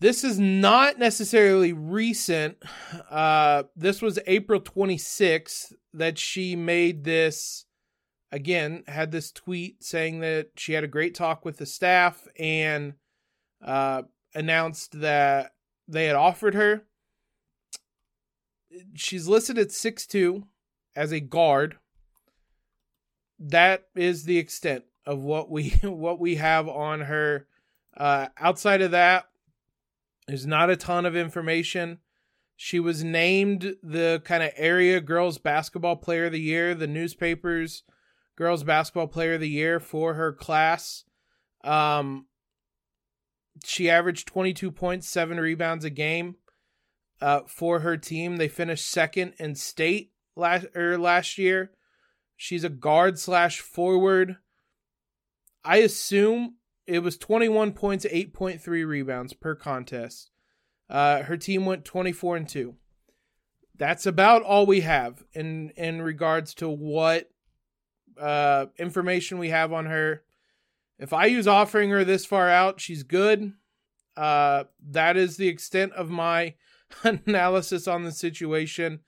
This 0.00 0.24
is 0.24 0.40
not 0.40 0.98
necessarily 0.98 1.74
recent. 1.74 2.56
Uh, 3.10 3.64
this 3.76 4.00
was 4.00 4.18
April 4.26 4.58
26th 4.58 5.74
that 5.92 6.18
she 6.18 6.56
made 6.56 7.04
this, 7.04 7.66
again, 8.32 8.82
had 8.88 9.12
this 9.12 9.30
tweet 9.30 9.84
saying 9.84 10.20
that 10.20 10.52
she 10.56 10.72
had 10.72 10.84
a 10.84 10.88
great 10.88 11.14
talk 11.14 11.44
with 11.44 11.58
the 11.58 11.66
staff 11.66 12.26
and 12.38 12.94
uh, 13.62 14.02
announced 14.34 15.00
that 15.00 15.52
they 15.86 16.06
had 16.06 16.16
offered 16.16 16.54
her. 16.54 16.84
She's 18.94 19.28
listed 19.28 19.58
at 19.58 19.70
six 19.70 20.06
two 20.06 20.46
as 20.96 21.12
a 21.12 21.20
guard. 21.20 21.76
That 23.38 23.88
is 23.94 24.24
the 24.24 24.38
extent 24.38 24.84
of 25.04 25.18
what 25.18 25.50
we 25.50 25.70
what 25.82 26.18
we 26.18 26.36
have 26.36 26.68
on 26.68 27.02
her. 27.02 27.46
Uh, 27.94 28.28
outside 28.38 28.80
of 28.80 28.92
that, 28.92 29.26
there's 30.26 30.46
not 30.46 30.70
a 30.70 30.76
ton 30.76 31.06
of 31.06 31.16
information. 31.16 31.98
She 32.56 32.78
was 32.78 33.02
named 33.02 33.76
the 33.82 34.20
kind 34.24 34.42
of 34.42 34.50
area 34.56 35.00
girls 35.00 35.38
basketball 35.38 35.96
player 35.96 36.26
of 36.26 36.32
the 36.32 36.40
year, 36.40 36.74
the 36.74 36.86
newspapers 36.86 37.84
girls 38.40 38.64
basketball 38.64 39.06
player 39.06 39.34
of 39.34 39.40
the 39.40 39.48
year 39.50 39.78
for 39.78 40.14
her 40.14 40.32
class. 40.32 41.04
Um, 41.62 42.24
she 43.64 43.90
averaged 43.90 44.26
22 44.28 44.70
points, 44.70 45.06
seven 45.06 45.38
rebounds 45.38 45.84
a 45.84 45.90
game 45.90 46.36
uh, 47.20 47.40
for 47.46 47.80
her 47.80 47.98
team. 47.98 48.36
They 48.38 48.48
finished 48.48 48.90
second 48.90 49.34
in 49.38 49.56
state 49.56 50.12
last 50.36 50.66
or 50.74 50.92
er, 50.92 50.98
last 50.98 51.36
year. 51.36 51.72
She's 52.34 52.64
a 52.64 52.70
guard 52.70 53.18
slash 53.18 53.60
forward. 53.60 54.38
I 55.62 55.78
assume 55.78 56.54
it 56.90 57.04
was 57.04 57.16
21 57.16 57.72
points, 57.72 58.04
8.3 58.04 58.86
rebounds 58.86 59.32
per 59.32 59.54
contest. 59.54 60.30
Uh, 60.88 61.22
her 61.22 61.36
team 61.36 61.64
went 61.64 61.84
24 61.84 62.36
and 62.36 62.48
2. 62.48 62.74
That's 63.78 64.06
about 64.06 64.42
all 64.42 64.66
we 64.66 64.80
have 64.80 65.24
in 65.32 65.70
in 65.76 66.02
regards 66.02 66.52
to 66.54 66.68
what 66.68 67.30
uh, 68.20 68.66
information 68.76 69.38
we 69.38 69.50
have 69.50 69.72
on 69.72 69.86
her. 69.86 70.24
If 70.98 71.12
I 71.12 71.26
use 71.26 71.46
offering 71.46 71.90
her 71.90 72.04
this 72.04 72.26
far 72.26 72.50
out, 72.50 72.80
she's 72.80 73.04
good. 73.04 73.52
Uh, 74.16 74.64
that 74.90 75.16
is 75.16 75.36
the 75.36 75.48
extent 75.48 75.92
of 75.92 76.10
my 76.10 76.54
analysis 77.04 77.86
on 77.86 78.02
the 78.02 78.12
situation. 78.12 79.00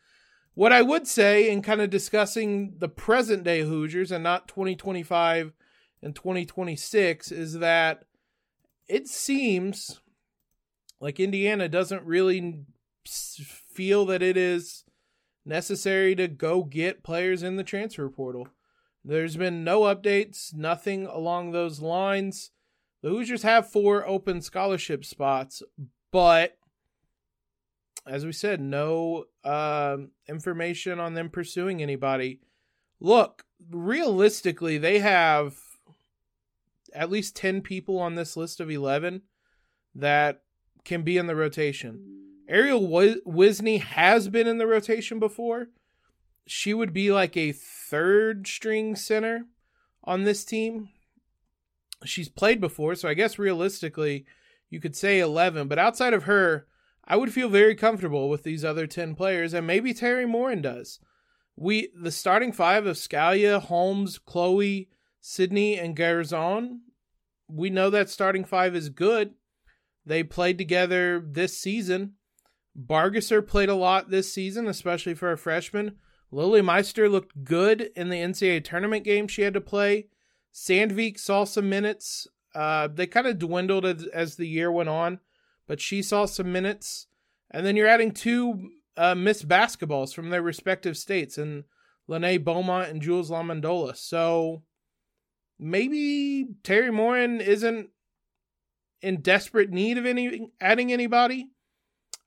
What 0.54 0.72
I 0.72 0.82
would 0.82 1.08
say, 1.08 1.50
in 1.50 1.62
kind 1.62 1.80
of 1.80 1.90
discussing 1.90 2.74
the 2.78 2.88
present 2.88 3.42
day 3.42 3.62
Hoosiers 3.62 4.12
and 4.12 4.22
not 4.22 4.48
2025 4.48 5.52
in 6.02 6.12
2026 6.12 7.30
is 7.30 7.58
that 7.60 8.04
it 8.88 9.06
seems 9.08 10.00
like 11.00 11.20
Indiana 11.20 11.68
doesn't 11.68 12.04
really 12.04 12.64
feel 13.04 14.06
that 14.06 14.22
it 14.22 14.36
is 14.36 14.84
necessary 15.44 16.14
to 16.14 16.28
go 16.28 16.62
get 16.62 17.02
players 17.02 17.42
in 17.42 17.56
the 17.56 17.64
transfer 17.64 18.08
portal. 18.08 18.48
There's 19.04 19.36
been 19.36 19.64
no 19.64 19.82
updates, 19.82 20.54
nothing 20.54 21.06
along 21.06 21.50
those 21.50 21.80
lines. 21.80 22.50
The 23.02 23.08
Hoosiers 23.08 23.42
have 23.42 23.70
four 23.70 24.06
open 24.06 24.40
scholarship 24.42 25.04
spots, 25.04 25.62
but 26.12 26.56
as 28.06 28.24
we 28.24 28.32
said, 28.32 28.60
no 28.60 29.24
uh, 29.44 29.96
information 30.28 31.00
on 31.00 31.14
them 31.14 31.30
pursuing 31.30 31.82
anybody. 31.82 32.40
Look, 33.00 33.44
realistically, 33.70 34.78
they 34.78 35.00
have 35.00 35.56
at 36.94 37.10
least 37.10 37.36
10 37.36 37.62
people 37.62 37.98
on 37.98 38.14
this 38.14 38.36
list 38.36 38.60
of 38.60 38.70
11 38.70 39.22
that 39.94 40.42
can 40.84 41.02
be 41.02 41.16
in 41.16 41.26
the 41.26 41.36
rotation. 41.36 42.22
Arielle 42.50 43.16
Wisne 43.26 43.80
has 43.80 44.28
been 44.28 44.46
in 44.46 44.58
the 44.58 44.66
rotation 44.66 45.18
before. 45.18 45.68
She 46.46 46.74
would 46.74 46.92
be 46.92 47.12
like 47.12 47.36
a 47.36 47.52
third 47.52 48.46
string 48.46 48.96
center 48.96 49.46
on 50.04 50.24
this 50.24 50.44
team. 50.44 50.88
She's 52.04 52.28
played 52.28 52.60
before, 52.60 52.94
so 52.94 53.08
I 53.08 53.14
guess 53.14 53.38
realistically 53.38 54.26
you 54.68 54.80
could 54.80 54.96
say 54.96 55.20
11, 55.20 55.68
but 55.68 55.78
outside 55.78 56.14
of 56.14 56.24
her, 56.24 56.66
I 57.04 57.16
would 57.16 57.32
feel 57.32 57.48
very 57.48 57.74
comfortable 57.74 58.28
with 58.28 58.42
these 58.42 58.64
other 58.64 58.86
10 58.86 59.14
players 59.14 59.54
and 59.54 59.66
maybe 59.66 59.94
Teri 59.94 60.28
Moren 60.28 60.62
does. 60.62 60.98
We 61.56 61.90
the 61.94 62.10
starting 62.10 62.52
five 62.52 62.86
of 62.86 62.96
Scalia, 62.96 63.60
Holmes, 63.60 64.18
Chloe, 64.18 64.88
Sydney 65.22 65.78
and 65.78 65.96
Garzon, 65.96 66.80
we 67.48 67.70
know 67.70 67.90
that 67.90 68.10
starting 68.10 68.44
five 68.44 68.74
is 68.74 68.88
good. 68.88 69.34
They 70.04 70.24
played 70.24 70.58
together 70.58 71.22
this 71.24 71.56
season. 71.56 72.14
Bargesser 72.76 73.46
played 73.46 73.68
a 73.68 73.76
lot 73.76 74.10
this 74.10 74.34
season, 74.34 74.66
especially 74.66 75.14
for 75.14 75.30
a 75.30 75.38
freshman. 75.38 75.96
Lilly 76.32 76.60
Meister 76.60 77.08
looked 77.08 77.44
good 77.44 77.90
in 77.94 78.08
the 78.08 78.16
NCAA 78.16 78.64
tournament 78.64 79.04
game 79.04 79.28
she 79.28 79.42
had 79.42 79.54
to 79.54 79.60
play. 79.60 80.08
Sandvik 80.52 81.20
saw 81.20 81.44
some 81.44 81.68
minutes. 81.68 82.26
Uh, 82.52 82.88
they 82.88 83.06
kind 83.06 83.28
of 83.28 83.38
dwindled 83.38 83.86
as, 83.86 84.04
as, 84.06 84.36
the 84.36 84.48
year 84.48 84.72
went 84.72 84.88
on, 84.88 85.20
but 85.68 85.80
she 85.80 86.02
saw 86.02 86.24
some 86.24 86.50
minutes. 86.50 87.06
And 87.50 87.64
then 87.64 87.76
you're 87.76 87.86
adding 87.86 88.10
two 88.10 88.70
uh, 88.96 89.14
Miss 89.14 89.44
Basketballs 89.44 90.12
from 90.12 90.30
their 90.30 90.42
respective 90.42 90.96
states, 90.96 91.38
and 91.38 91.64
Lenée 92.08 92.42
Beaumont 92.42 92.90
and 92.90 93.00
Jules 93.00 93.30
LaMendola. 93.30 93.96
So 93.96 94.62
maybe 95.62 96.46
Teri 96.64 96.92
Moren 96.92 97.40
isn't 97.40 97.90
in 99.00 99.20
desperate 99.20 99.70
need 99.70 99.96
of 99.96 100.06
any 100.06 100.50
adding 100.60 100.92
anybody. 100.92 101.50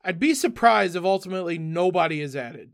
I'd 0.04 0.20
be 0.20 0.34
surprised 0.34 0.96
if 0.96 1.04
ultimately 1.04 1.58
nobody 1.58 2.22
is 2.22 2.36
added. 2.36 2.72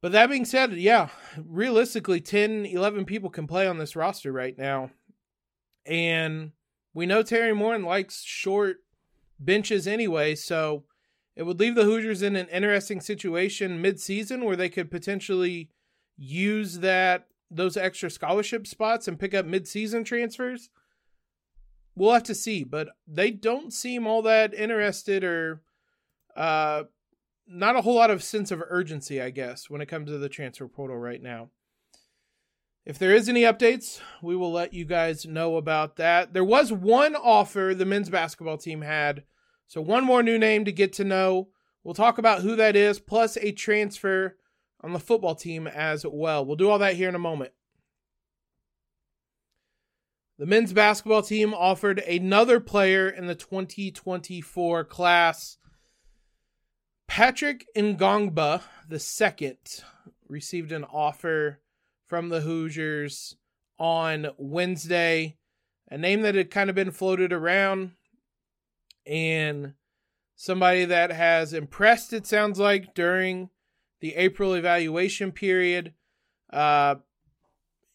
But 0.00 0.12
that 0.12 0.30
being 0.30 0.44
said, 0.44 0.72
yeah, 0.72 1.10
realistically 1.36 2.20
10, 2.20 2.66
11 2.66 3.04
people 3.04 3.30
can 3.30 3.46
play 3.46 3.66
on 3.66 3.78
this 3.78 3.94
roster 3.94 4.32
right 4.32 4.56
now. 4.56 4.90
And 5.86 6.52
we 6.94 7.06
know 7.06 7.22
Teri 7.22 7.54
Moren 7.54 7.84
likes 7.84 8.22
short 8.22 8.78
benches 9.38 9.86
anyway, 9.86 10.34
so 10.34 10.84
it 11.36 11.44
would 11.44 11.60
leave 11.60 11.74
the 11.74 11.84
Hoosiers 11.84 12.22
in 12.22 12.36
an 12.36 12.48
interesting 12.48 13.00
situation 13.00 13.80
mid-season 13.80 14.44
where 14.44 14.56
they 14.56 14.68
could 14.68 14.90
potentially 14.90 15.70
use 16.16 16.80
that 16.80 17.26
those 17.54 17.76
extra 17.76 18.10
scholarship 18.10 18.66
spots 18.66 19.08
and 19.08 19.18
pick 19.18 19.34
up 19.34 19.46
midseason 19.46 20.04
transfers? 20.04 20.70
We'll 21.94 22.12
have 22.12 22.22
to 22.24 22.34
see, 22.34 22.64
but 22.64 22.88
they 23.06 23.30
don't 23.30 23.72
seem 23.72 24.06
all 24.06 24.22
that 24.22 24.54
interested 24.54 25.24
or 25.24 25.62
uh 26.34 26.84
not 27.46 27.76
a 27.76 27.82
whole 27.82 27.96
lot 27.96 28.10
of 28.10 28.22
sense 28.22 28.50
of 28.50 28.62
urgency, 28.68 29.20
I 29.20 29.30
guess, 29.30 29.68
when 29.68 29.80
it 29.80 29.86
comes 29.86 30.08
to 30.08 30.18
the 30.18 30.28
transfer 30.28 30.66
portal 30.68 30.96
right 30.96 31.22
now. 31.22 31.50
If 32.84 32.98
there 32.98 33.14
is 33.14 33.28
any 33.28 33.42
updates, 33.42 34.00
we 34.22 34.34
will 34.34 34.50
let 34.50 34.72
you 34.72 34.84
guys 34.84 35.24
know 35.24 35.56
about 35.56 35.96
that. 35.96 36.32
There 36.32 36.44
was 36.44 36.72
one 36.72 37.14
offer 37.14 37.74
the 37.76 37.84
men's 37.84 38.10
basketball 38.10 38.58
team 38.58 38.82
had. 38.82 39.22
So, 39.68 39.80
one 39.80 40.04
more 40.04 40.22
new 40.22 40.36
name 40.36 40.64
to 40.64 40.72
get 40.72 40.92
to 40.94 41.04
know. 41.04 41.48
We'll 41.84 41.94
talk 41.94 42.18
about 42.18 42.42
who 42.42 42.56
that 42.56 42.74
is, 42.74 42.98
plus 42.98 43.36
a 43.36 43.52
transfer 43.52 44.36
on 44.82 44.92
the 44.92 44.98
football 44.98 45.34
team 45.34 45.66
as 45.66 46.04
well. 46.04 46.44
We'll 46.44 46.56
do 46.56 46.70
all 46.70 46.78
that 46.78 46.96
here 46.96 47.08
in 47.08 47.14
a 47.14 47.20
moment. 47.20 47.52
The 50.38 50.46
men's 50.46 50.72
basketball 50.72 51.22
team 51.22 51.54
offered 51.54 52.00
another 52.00 52.58
player 52.58 53.08
in 53.08 53.26
the 53.26 53.34
2024 53.34 54.84
class. 54.84 55.58
Patrick 57.06 57.66
Ngongba 57.76 58.62
the 58.88 58.98
second 58.98 59.58
received 60.28 60.72
an 60.72 60.84
offer 60.84 61.60
from 62.08 62.28
the 62.28 62.40
Hoosiers 62.40 63.36
on 63.78 64.28
Wednesday, 64.36 65.36
a 65.90 65.98
name 65.98 66.22
that 66.22 66.34
had 66.34 66.50
kind 66.50 66.70
of 66.70 66.76
been 66.76 66.90
floated 66.90 67.32
around 67.32 67.92
and 69.06 69.74
somebody 70.34 70.84
that 70.86 71.12
has 71.12 71.52
impressed 71.52 72.12
it 72.12 72.26
sounds 72.26 72.58
like 72.58 72.94
during 72.94 73.50
the 74.02 74.16
April 74.16 74.52
evaluation 74.52 75.32
period. 75.32 75.94
Uh, 76.52 76.96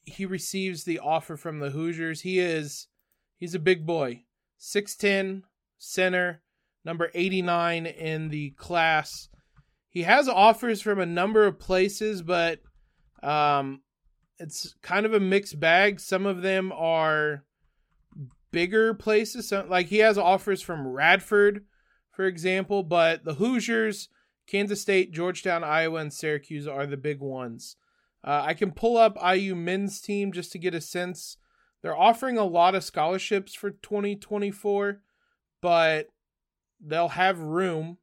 he 0.05 0.25
receives 0.25 0.85
the 0.85 0.99
offer 0.99 1.35
from 1.35 1.59
the 1.59 1.69
Hoosiers. 1.69 2.21
He 2.21 2.39
is 2.39 2.87
he's 3.37 3.53
a 3.53 3.59
big 3.59 3.85
boy. 3.85 4.23
6'10 4.59 5.43
center, 5.77 6.41
number 6.83 7.11
89 7.13 7.85
in 7.85 8.29
the 8.29 8.51
class. 8.51 9.29
He 9.89 10.03
has 10.03 10.27
offers 10.27 10.81
from 10.81 10.99
a 10.99 11.05
number 11.05 11.45
of 11.45 11.59
places, 11.59 12.23
but 12.23 12.61
um 13.21 13.81
it's 14.39 14.75
kind 14.81 15.05
of 15.05 15.13
a 15.13 15.19
mixed 15.19 15.59
bag. 15.59 15.99
Some 15.99 16.25
of 16.25 16.41
them 16.41 16.71
are 16.71 17.43
bigger 18.51 18.93
places. 18.93 19.49
So, 19.49 19.65
like 19.67 19.87
he 19.87 19.97
has 19.97 20.17
offers 20.17 20.61
from 20.61 20.87
Radford, 20.87 21.65
for 22.11 22.25
example, 22.25 22.83
but 22.83 23.25
the 23.25 23.33
Hoosiers, 23.33 24.09
Kansas 24.47 24.81
State, 24.81 25.11
Georgetown, 25.11 25.63
Iowa, 25.63 25.99
and 25.99 26.13
Syracuse 26.13 26.67
are 26.67 26.85
the 26.85 26.97
big 26.97 27.19
ones. 27.19 27.75
Uh, 28.23 28.43
I 28.45 28.53
can 28.53 28.71
pull 28.71 28.97
up 28.97 29.17
IU 29.23 29.55
men's 29.55 30.01
team 30.01 30.31
just 30.31 30.51
to 30.53 30.59
get 30.59 30.73
a 30.73 30.81
sense. 30.81 31.37
They're 31.81 31.97
offering 31.97 32.37
a 32.37 32.43
lot 32.43 32.75
of 32.75 32.83
scholarships 32.83 33.53
for 33.53 33.71
2024, 33.71 35.01
but 35.61 36.07
they'll 36.81 37.09
have 37.09 37.39
room. 37.39 37.97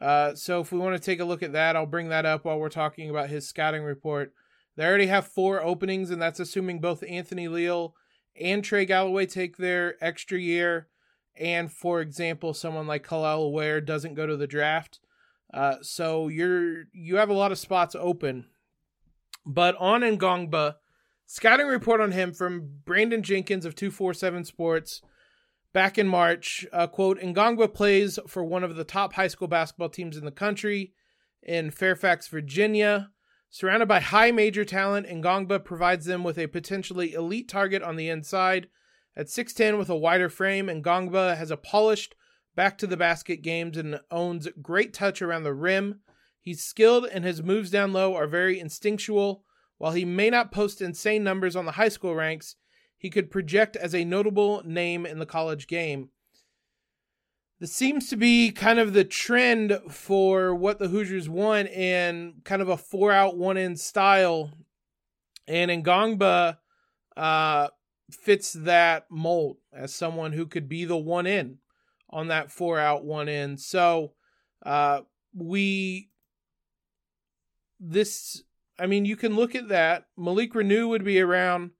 Uh, 0.00 0.34
so 0.34 0.60
if 0.60 0.72
we 0.72 0.78
want 0.78 0.96
to 0.96 1.02
take 1.02 1.20
a 1.20 1.24
look 1.24 1.42
at 1.42 1.52
that, 1.52 1.76
I'll 1.76 1.86
bring 1.86 2.08
that 2.08 2.26
up 2.26 2.44
while 2.44 2.58
we're 2.58 2.68
talking 2.68 3.08
about 3.08 3.30
his 3.30 3.48
scouting 3.48 3.82
report. 3.82 4.32
They 4.76 4.84
already 4.84 5.06
have 5.06 5.26
four 5.26 5.62
openings, 5.62 6.10
and 6.10 6.20
that's 6.20 6.40
assuming 6.40 6.80
both 6.80 7.02
Anthony 7.08 7.48
Leal 7.48 7.94
and 8.38 8.62
Trey 8.62 8.84
Galloway 8.84 9.26
take 9.26 9.56
their 9.56 9.94
extra 10.04 10.38
year. 10.38 10.88
And 11.38 11.72
for 11.72 12.00
example, 12.00 12.52
someone 12.54 12.86
like 12.86 13.06
Kel'el 13.06 13.52
Ware 13.52 13.80
doesn't 13.80 14.14
go 14.14 14.26
to 14.26 14.36
the 14.36 14.46
draft. 14.46 15.00
Uh, 15.52 15.76
so 15.80 16.28
you're 16.28 16.84
you 16.92 17.16
have 17.16 17.30
a 17.30 17.34
lot 17.34 17.52
of 17.52 17.58
spots 17.58 17.94
open 17.98 18.46
but 19.46 19.76
on 19.76 20.00
Ngongba, 20.00 20.74
scouting 21.26 21.68
report 21.68 22.00
on 22.00 22.10
him 22.10 22.34
from 22.34 22.80
Brandon 22.84 23.22
Jenkins 23.22 23.64
of 23.64 23.76
247 23.76 24.44
Sports 24.44 25.00
back 25.72 25.96
in 25.96 26.08
March. 26.08 26.66
Uh, 26.72 26.88
quote 26.88 27.20
Ngongba 27.20 27.72
plays 27.72 28.18
for 28.26 28.44
one 28.44 28.64
of 28.64 28.74
the 28.74 28.84
top 28.84 29.12
high 29.12 29.28
school 29.28 29.48
basketball 29.48 29.88
teams 29.88 30.16
in 30.16 30.24
the 30.24 30.32
country 30.32 30.92
in 31.42 31.70
Fairfax, 31.70 32.26
Virginia. 32.26 33.10
Surrounded 33.48 33.86
by 33.86 34.00
high 34.00 34.32
major 34.32 34.64
talent, 34.64 35.06
Ngongba 35.06 35.64
provides 35.64 36.04
them 36.06 36.24
with 36.24 36.36
a 36.36 36.48
potentially 36.48 37.14
elite 37.14 37.48
target 37.48 37.82
on 37.82 37.94
the 37.94 38.08
inside. 38.08 38.66
At 39.16 39.26
6'10 39.26 39.78
with 39.78 39.88
a 39.88 39.96
wider 39.96 40.28
frame, 40.28 40.66
Ngongba 40.66 41.36
has 41.36 41.52
a 41.52 41.56
polished 41.56 42.16
back 42.56 42.78
to 42.78 42.86
the 42.86 42.96
basket 42.96 43.42
games 43.42 43.76
and 43.76 44.00
owns 44.10 44.48
great 44.60 44.92
touch 44.92 45.22
around 45.22 45.44
the 45.44 45.54
rim. 45.54 46.00
He's 46.40 46.64
skilled 46.64 47.06
and 47.06 47.24
his 47.24 47.42
moves 47.42 47.70
down 47.70 47.92
low 47.92 48.14
are 48.14 48.26
very 48.26 48.58
instinctual. 48.58 49.44
While 49.78 49.92
he 49.92 50.04
may 50.04 50.30
not 50.30 50.52
post 50.52 50.80
insane 50.80 51.22
numbers 51.22 51.54
on 51.54 51.66
the 51.66 51.72
high 51.72 51.90
school 51.90 52.14
ranks, 52.14 52.56
he 52.96 53.10
could 53.10 53.30
project 53.30 53.76
as 53.76 53.94
a 53.94 54.04
notable 54.04 54.62
name 54.64 55.04
in 55.04 55.18
the 55.18 55.26
college 55.26 55.66
game. 55.66 56.08
This 57.60 57.72
seems 57.72 58.08
to 58.08 58.16
be 58.16 58.52
kind 58.52 58.78
of 58.78 58.92
the 58.92 59.04
trend 59.04 59.78
for 59.90 60.54
what 60.54 60.78
the 60.78 60.88
Hoosiers 60.88 61.28
want 61.28 61.68
in 61.68 62.40
kind 62.44 62.62
of 62.62 62.68
a 62.68 62.76
four 62.76 63.12
out, 63.12 63.36
one 63.36 63.56
in 63.56 63.76
style. 63.76 64.50
And 65.46 65.70
Ngongba 65.70 66.58
uh, 67.16 67.68
fits 68.10 68.52
that 68.52 69.06
mold 69.10 69.58
as 69.72 69.94
someone 69.94 70.32
who 70.32 70.46
could 70.46 70.68
be 70.68 70.84
the 70.84 70.96
one 70.96 71.26
in 71.26 71.58
on 72.10 72.28
that 72.28 72.50
four 72.50 72.78
out, 72.78 73.04
one 73.04 73.28
in. 73.28 73.56
So 73.56 74.12
uh, 74.64 75.00
we 75.34 76.10
this 77.78 78.42
I 78.78 78.86
mean, 78.86 79.04
you 79.04 79.16
can 79.16 79.34
look 79.34 79.54
at 79.54 79.68
that. 79.68 80.06
Malik 80.16 80.52
Reneau 80.52 80.88
would 80.88 81.04
be 81.04 81.20
around 81.20 81.70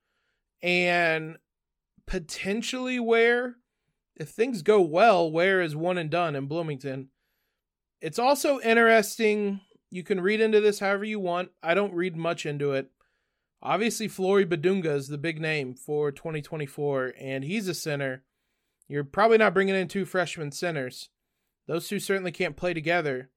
and 0.63 1.37
potentially 2.07 2.99
where, 2.99 3.57
if 4.17 4.31
things 4.31 4.63
go 4.63 4.81
well, 4.81 5.31
where 5.31 5.61
is 5.61 5.77
one 5.77 5.99
and 5.99 6.11
done 6.11 6.35
in 6.35 6.47
Bloomington. 6.47 7.09
It's 8.01 8.19
also 8.19 8.61
interesting. 8.61 9.61
You 9.91 10.03
can 10.03 10.21
read 10.21 10.41
into 10.41 10.61
this 10.61 10.79
however 10.79 11.05
you 11.05 11.21
want. 11.21 11.51
I 11.63 11.75
don't 11.75 11.95
read 11.95 12.17
much 12.17 12.47
into 12.47 12.73
it. 12.73 12.91
Obviously, 13.63 14.09
Flory 14.09 14.47
Bidunga 14.47 14.95
is 14.95 15.09
the 15.09 15.19
big 15.19 15.41
name 15.41 15.75
for 15.75 16.13
2024, 16.13 17.15
and 17.19 17.43
he's 17.45 17.69
a 17.69 17.75
center. 17.75 18.23
You're 18.89 19.05
probably 19.05 19.39
not 19.39 19.55
bringing 19.55 19.75
in 19.75 19.89
two 19.89 20.05
freshman 20.05 20.53
centers. 20.53 21.11
Those 21.67 21.89
two 21.89 21.99
certainly 21.99 22.33
can't 22.33 22.57
play 22.57 22.75
together. 22.75 23.31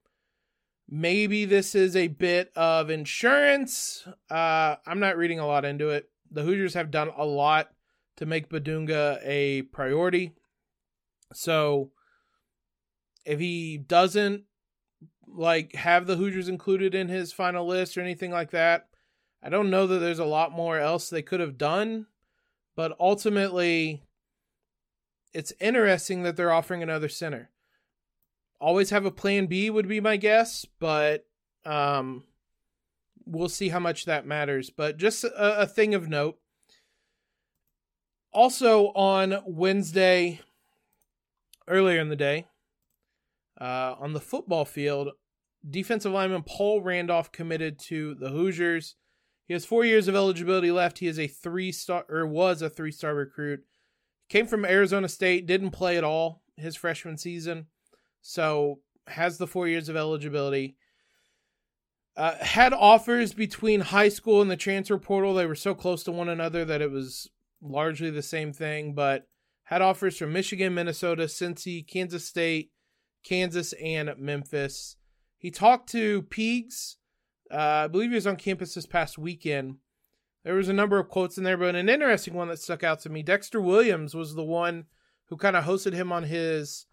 Maybe 0.88 1.44
this 1.44 1.74
is 1.74 1.94
a 1.94 2.08
bit 2.08 2.52
of 2.56 2.90
insurance. 2.90 4.06
Uh, 4.28 4.76
I'm 4.86 5.00
not 5.00 5.16
reading 5.16 5.38
a 5.38 5.46
lot 5.46 5.64
into 5.64 5.90
it. 5.90 6.08
The 6.30 6.42
Hoosiers 6.42 6.74
have 6.74 6.90
done 6.90 7.10
a 7.16 7.24
lot 7.24 7.70
to 8.16 8.26
make 8.26 8.48
Bidunga 8.48 9.18
a 9.24 9.62
priority. 9.62 10.34
So 11.32 11.90
if 13.24 13.38
he 13.38 13.78
doesn't 13.78 14.44
like 15.26 15.74
have 15.74 16.06
the 16.06 16.16
Hoosiers 16.16 16.48
included 16.48 16.94
in 16.94 17.08
his 17.08 17.32
final 17.32 17.66
list 17.66 17.96
or 17.96 18.00
anything 18.00 18.30
like 18.30 18.50
that, 18.50 18.88
I 19.42 19.48
don't 19.48 19.70
know 19.70 19.86
that 19.86 19.98
there's 19.98 20.18
a 20.18 20.24
lot 20.24 20.52
more 20.52 20.78
else 20.78 21.08
they 21.08 21.22
could 21.22 21.40
have 21.40 21.56
done. 21.58 22.06
But 22.76 22.96
ultimately, 23.00 24.02
it's 25.32 25.52
interesting 25.60 26.22
that 26.22 26.36
they're 26.36 26.52
offering 26.52 26.82
another 26.82 27.08
center 27.08 27.50
always 28.60 28.90
have 28.90 29.04
a 29.04 29.10
plan 29.10 29.46
B 29.46 29.70
would 29.70 29.88
be 29.88 30.00
my 30.00 30.16
guess, 30.16 30.66
but 30.78 31.26
um 31.64 32.24
we'll 33.26 33.48
see 33.48 33.68
how 33.68 33.78
much 33.78 34.06
that 34.06 34.26
matters. 34.26 34.70
But 34.70 34.96
just 34.96 35.24
a, 35.24 35.60
a 35.60 35.66
thing 35.66 35.94
of 35.94 36.08
note. 36.08 36.38
Also 38.32 38.88
on 38.88 39.42
Wednesday, 39.46 40.40
earlier 41.68 42.00
in 42.00 42.08
the 42.08 42.16
day, 42.16 42.46
uh, 43.60 43.94
on 43.98 44.12
the 44.14 44.20
football 44.20 44.64
field, 44.64 45.10
defensive 45.68 46.12
lineman 46.12 46.42
Paul 46.44 46.80
Randolph 46.80 47.30
committed 47.30 47.78
to 47.86 48.14
the 48.14 48.30
Hoosiers. 48.30 48.96
He 49.46 49.52
has 49.52 49.66
four 49.66 49.84
years 49.84 50.08
of 50.08 50.14
eligibility 50.14 50.70
left. 50.70 50.98
He 50.98 51.06
is 51.06 51.18
a 51.18 51.26
three 51.26 51.72
star 51.72 52.04
or 52.08 52.26
was 52.26 52.62
a 52.62 52.70
three 52.70 52.92
star 52.92 53.14
recruit. 53.14 53.64
Came 54.30 54.46
from 54.46 54.64
Arizona 54.64 55.08
State, 55.08 55.46
didn't 55.46 55.72
play 55.72 55.98
at 55.98 56.04
all 56.04 56.42
his 56.56 56.76
freshman 56.76 57.18
season. 57.18 57.66
So 58.22 58.78
has 59.08 59.38
the 59.38 59.46
four 59.48 59.66
years 59.66 59.88
of 59.88 59.96
eligibility. 59.96 60.76
Uh, 62.16 62.36
had 62.40 62.72
offers 62.72 63.32
between 63.32 63.80
high 63.80 64.08
school 64.08 64.40
and 64.40 64.50
the 64.50 64.56
transfer 64.56 64.98
portal. 64.98 65.34
They 65.34 65.46
were 65.46 65.54
so 65.54 65.74
close 65.74 66.04
to 66.04 66.12
one 66.12 66.28
another 66.28 66.64
that 66.64 66.80
it 66.80 66.92
was 66.92 67.28
largely 67.60 68.10
the 68.10 68.22
same 68.22 68.52
thing, 68.52 68.94
but 68.94 69.26
had 69.64 69.82
offers 69.82 70.16
from 70.16 70.32
Michigan, 70.32 70.74
Minnesota, 70.74 71.24
Cincy, 71.24 71.86
Kansas 71.86 72.24
State, 72.24 72.70
Kansas, 73.24 73.72
and 73.82 74.12
Memphis. 74.16 74.96
He 75.38 75.50
talked 75.50 75.88
to 75.90 76.22
Peegs. 76.22 76.96
Uh, 77.50 77.84
I 77.84 77.86
believe 77.88 78.10
he 78.10 78.14
was 78.14 78.26
on 78.26 78.36
campus 78.36 78.74
this 78.74 78.86
past 78.86 79.18
weekend. 79.18 79.76
There 80.44 80.54
was 80.54 80.68
a 80.68 80.74
number 80.74 80.98
of 80.98 81.08
quotes 81.08 81.36
in 81.36 81.44
there, 81.44 81.56
but 81.56 81.74
an 81.74 81.88
interesting 81.88 82.34
one 82.34 82.48
that 82.48 82.58
stuck 82.58 82.82
out 82.82 83.00
to 83.00 83.10
me. 83.10 83.22
Dexter 83.22 83.60
Williams 83.60 84.14
was 84.14 84.34
the 84.34 84.44
one 84.44 84.86
who 85.26 85.36
kind 85.36 85.56
of 85.56 85.64
hosted 85.64 85.92
him 85.92 86.10
on 86.12 86.24
his 86.24 86.86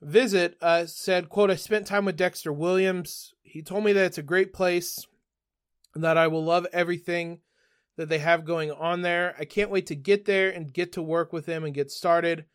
visit 0.00 0.56
uh, 0.60 0.86
said, 0.86 1.28
quote, 1.28 1.50
I 1.50 1.54
spent 1.54 1.86
time 1.86 2.04
with 2.04 2.16
Dexter 2.16 2.52
Williams. 2.52 3.34
He 3.42 3.62
told 3.62 3.84
me 3.84 3.92
that 3.92 4.04
it's 4.04 4.18
a 4.18 4.22
great 4.22 4.52
place 4.52 5.06
and 5.94 6.02
that 6.02 6.18
I 6.18 6.26
will 6.26 6.44
love 6.44 6.66
everything 6.72 7.40
that 7.96 8.08
they 8.08 8.18
have 8.18 8.44
going 8.44 8.70
on 8.70 9.02
there. 9.02 9.36
I 9.38 9.44
can't 9.44 9.70
wait 9.70 9.86
to 9.86 9.94
get 9.94 10.24
there 10.24 10.50
and 10.50 10.72
get 10.72 10.92
to 10.92 11.02
work 11.02 11.32
with 11.32 11.46
them 11.46 11.64
and 11.64 11.74
get 11.74 11.90
started. 11.90 12.46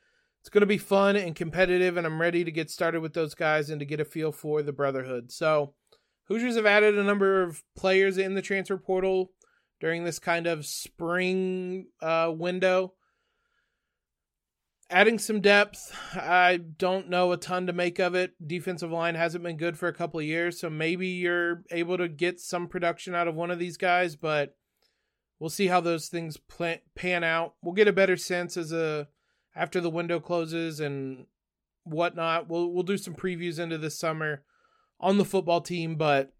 It's 0.41 0.49
going 0.49 0.61
to 0.61 0.67
be 0.67 0.77
fun 0.77 1.15
and 1.15 1.35
competitive, 1.35 1.97
and 1.97 2.05
I'm 2.05 2.21
ready 2.21 2.43
to 2.43 2.51
get 2.51 2.69
started 2.71 3.01
with 3.01 3.13
those 3.13 3.33
guys 3.33 3.69
and 3.69 3.79
to 3.79 3.85
get 3.85 3.99
a 3.99 4.05
feel 4.05 4.31
for 4.31 4.61
the 4.61 4.71
Brotherhood. 4.71 5.31
So, 5.31 5.73
Hoosiers 6.25 6.55
have 6.55 6.65
added 6.65 6.97
a 6.97 7.03
number 7.03 7.43
of 7.43 7.63
players 7.75 8.17
in 8.17 8.33
the 8.33 8.41
transfer 8.41 8.77
portal 8.77 9.31
during 9.79 10.03
this 10.03 10.19
kind 10.19 10.47
of 10.47 10.65
spring 10.65 11.87
uh, 12.01 12.31
window. 12.35 12.93
Adding 14.89 15.19
some 15.19 15.41
depth. 15.41 15.93
I 16.15 16.57
don't 16.57 17.09
know 17.09 17.33
a 17.33 17.37
ton 17.37 17.67
to 17.67 17.73
make 17.73 17.99
of 17.99 18.15
it. 18.15 18.31
Defensive 18.45 18.91
line 18.91 19.15
hasn't 19.15 19.43
been 19.43 19.57
good 19.57 19.77
for 19.77 19.89
a 19.89 19.93
couple 19.93 20.19
of 20.19 20.25
years, 20.25 20.59
so 20.59 20.69
maybe 20.69 21.07
you're 21.07 21.63
able 21.71 21.97
to 21.97 22.07
get 22.07 22.39
some 22.39 22.67
production 22.67 23.13
out 23.13 23.27
of 23.27 23.35
one 23.35 23.51
of 23.51 23.59
these 23.59 23.75
guys, 23.75 24.15
but 24.15 24.55
we'll 25.39 25.49
see 25.49 25.67
how 25.67 25.81
those 25.81 26.07
things 26.07 26.37
pan 26.95 27.23
out. 27.23 27.55
We'll 27.61 27.73
get 27.73 27.89
a 27.89 27.93
better 27.93 28.15
sense 28.15 28.55
as 28.55 28.71
a 28.71 29.09
after 29.55 29.81
the 29.81 29.89
window 29.89 30.19
closes 30.19 30.79
and 30.79 31.25
whatnot. 31.83 32.47
We'll 32.47 32.71
we'll 32.71 32.83
do 32.83 32.97
some 32.97 33.13
previews 33.13 33.59
into 33.59 33.77
this 33.77 33.99
summer 33.99 34.43
on 34.99 35.17
the 35.17 35.25
football 35.25 35.61
team, 35.61 35.95
but 35.95 36.31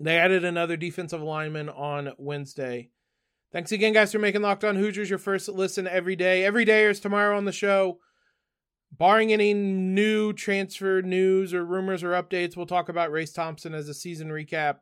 they 0.00 0.18
added 0.18 0.44
another 0.44 0.76
defensive 0.76 1.22
lineman 1.22 1.68
on 1.68 2.12
Wednesday. 2.18 2.90
Thanks 3.52 3.70
again, 3.70 3.92
guys, 3.92 4.12
for 4.12 4.18
making 4.18 4.40
Locked 4.40 4.64
On 4.64 4.76
Hoosiers 4.76 5.10
your 5.10 5.18
first 5.18 5.48
listen 5.48 5.86
every 5.86 6.16
day. 6.16 6.44
Every 6.44 6.64
day 6.64 6.86
is 6.86 7.00
tomorrow 7.00 7.36
on 7.36 7.44
the 7.44 7.52
show. 7.52 7.98
Barring 8.90 9.32
any 9.32 9.52
new 9.52 10.32
transfer 10.32 11.02
news 11.02 11.52
or 11.52 11.64
rumors 11.64 12.02
or 12.02 12.12
updates, 12.12 12.56
we'll 12.56 12.66
talk 12.66 12.88
about 12.88 13.10
Race 13.10 13.32
Thompson 13.32 13.74
as 13.74 13.88
a 13.88 13.94
season 13.94 14.28
recap. 14.28 14.76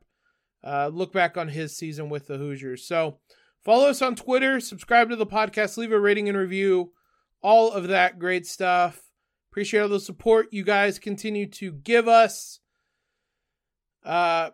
Uh, 0.64 0.90
look 0.92 1.12
back 1.12 1.36
on 1.36 1.48
his 1.48 1.76
season 1.76 2.08
with 2.08 2.26
the 2.26 2.36
Hoosiers. 2.36 2.86
So 2.86 3.18
follow 3.64 3.88
us 3.88 4.02
on 4.02 4.14
Twitter, 4.14 4.60
subscribe 4.60 5.10
to 5.10 5.16
the 5.16 5.26
podcast, 5.26 5.76
leave 5.76 5.92
a 5.92 5.98
rating 5.98 6.28
and 6.28 6.38
review, 6.38 6.92
all 7.42 7.72
of 7.72 7.88
that 7.88 8.18
great 8.18 8.46
stuff. 8.46 9.02
Appreciate 9.50 9.80
all 9.80 9.88
the 9.88 9.98
support 9.98 10.48
you 10.52 10.62
guys 10.62 11.00
continue 11.00 11.46
to 11.48 11.72
give 11.72 12.06
us. 12.06 12.60
Uh, 14.04 14.50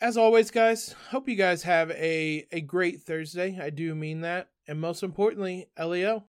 as 0.00 0.16
always, 0.16 0.50
guys, 0.50 0.94
hope 1.10 1.28
you 1.28 1.36
guys 1.36 1.62
have 1.64 1.90
a, 1.90 2.46
a 2.52 2.60
great 2.62 3.02
Thursday. 3.02 3.58
I 3.60 3.70
do 3.70 3.94
mean 3.94 4.22
that. 4.22 4.48
And 4.66 4.80
most 4.80 5.02
importantly, 5.02 5.68
LEO. 5.78 6.18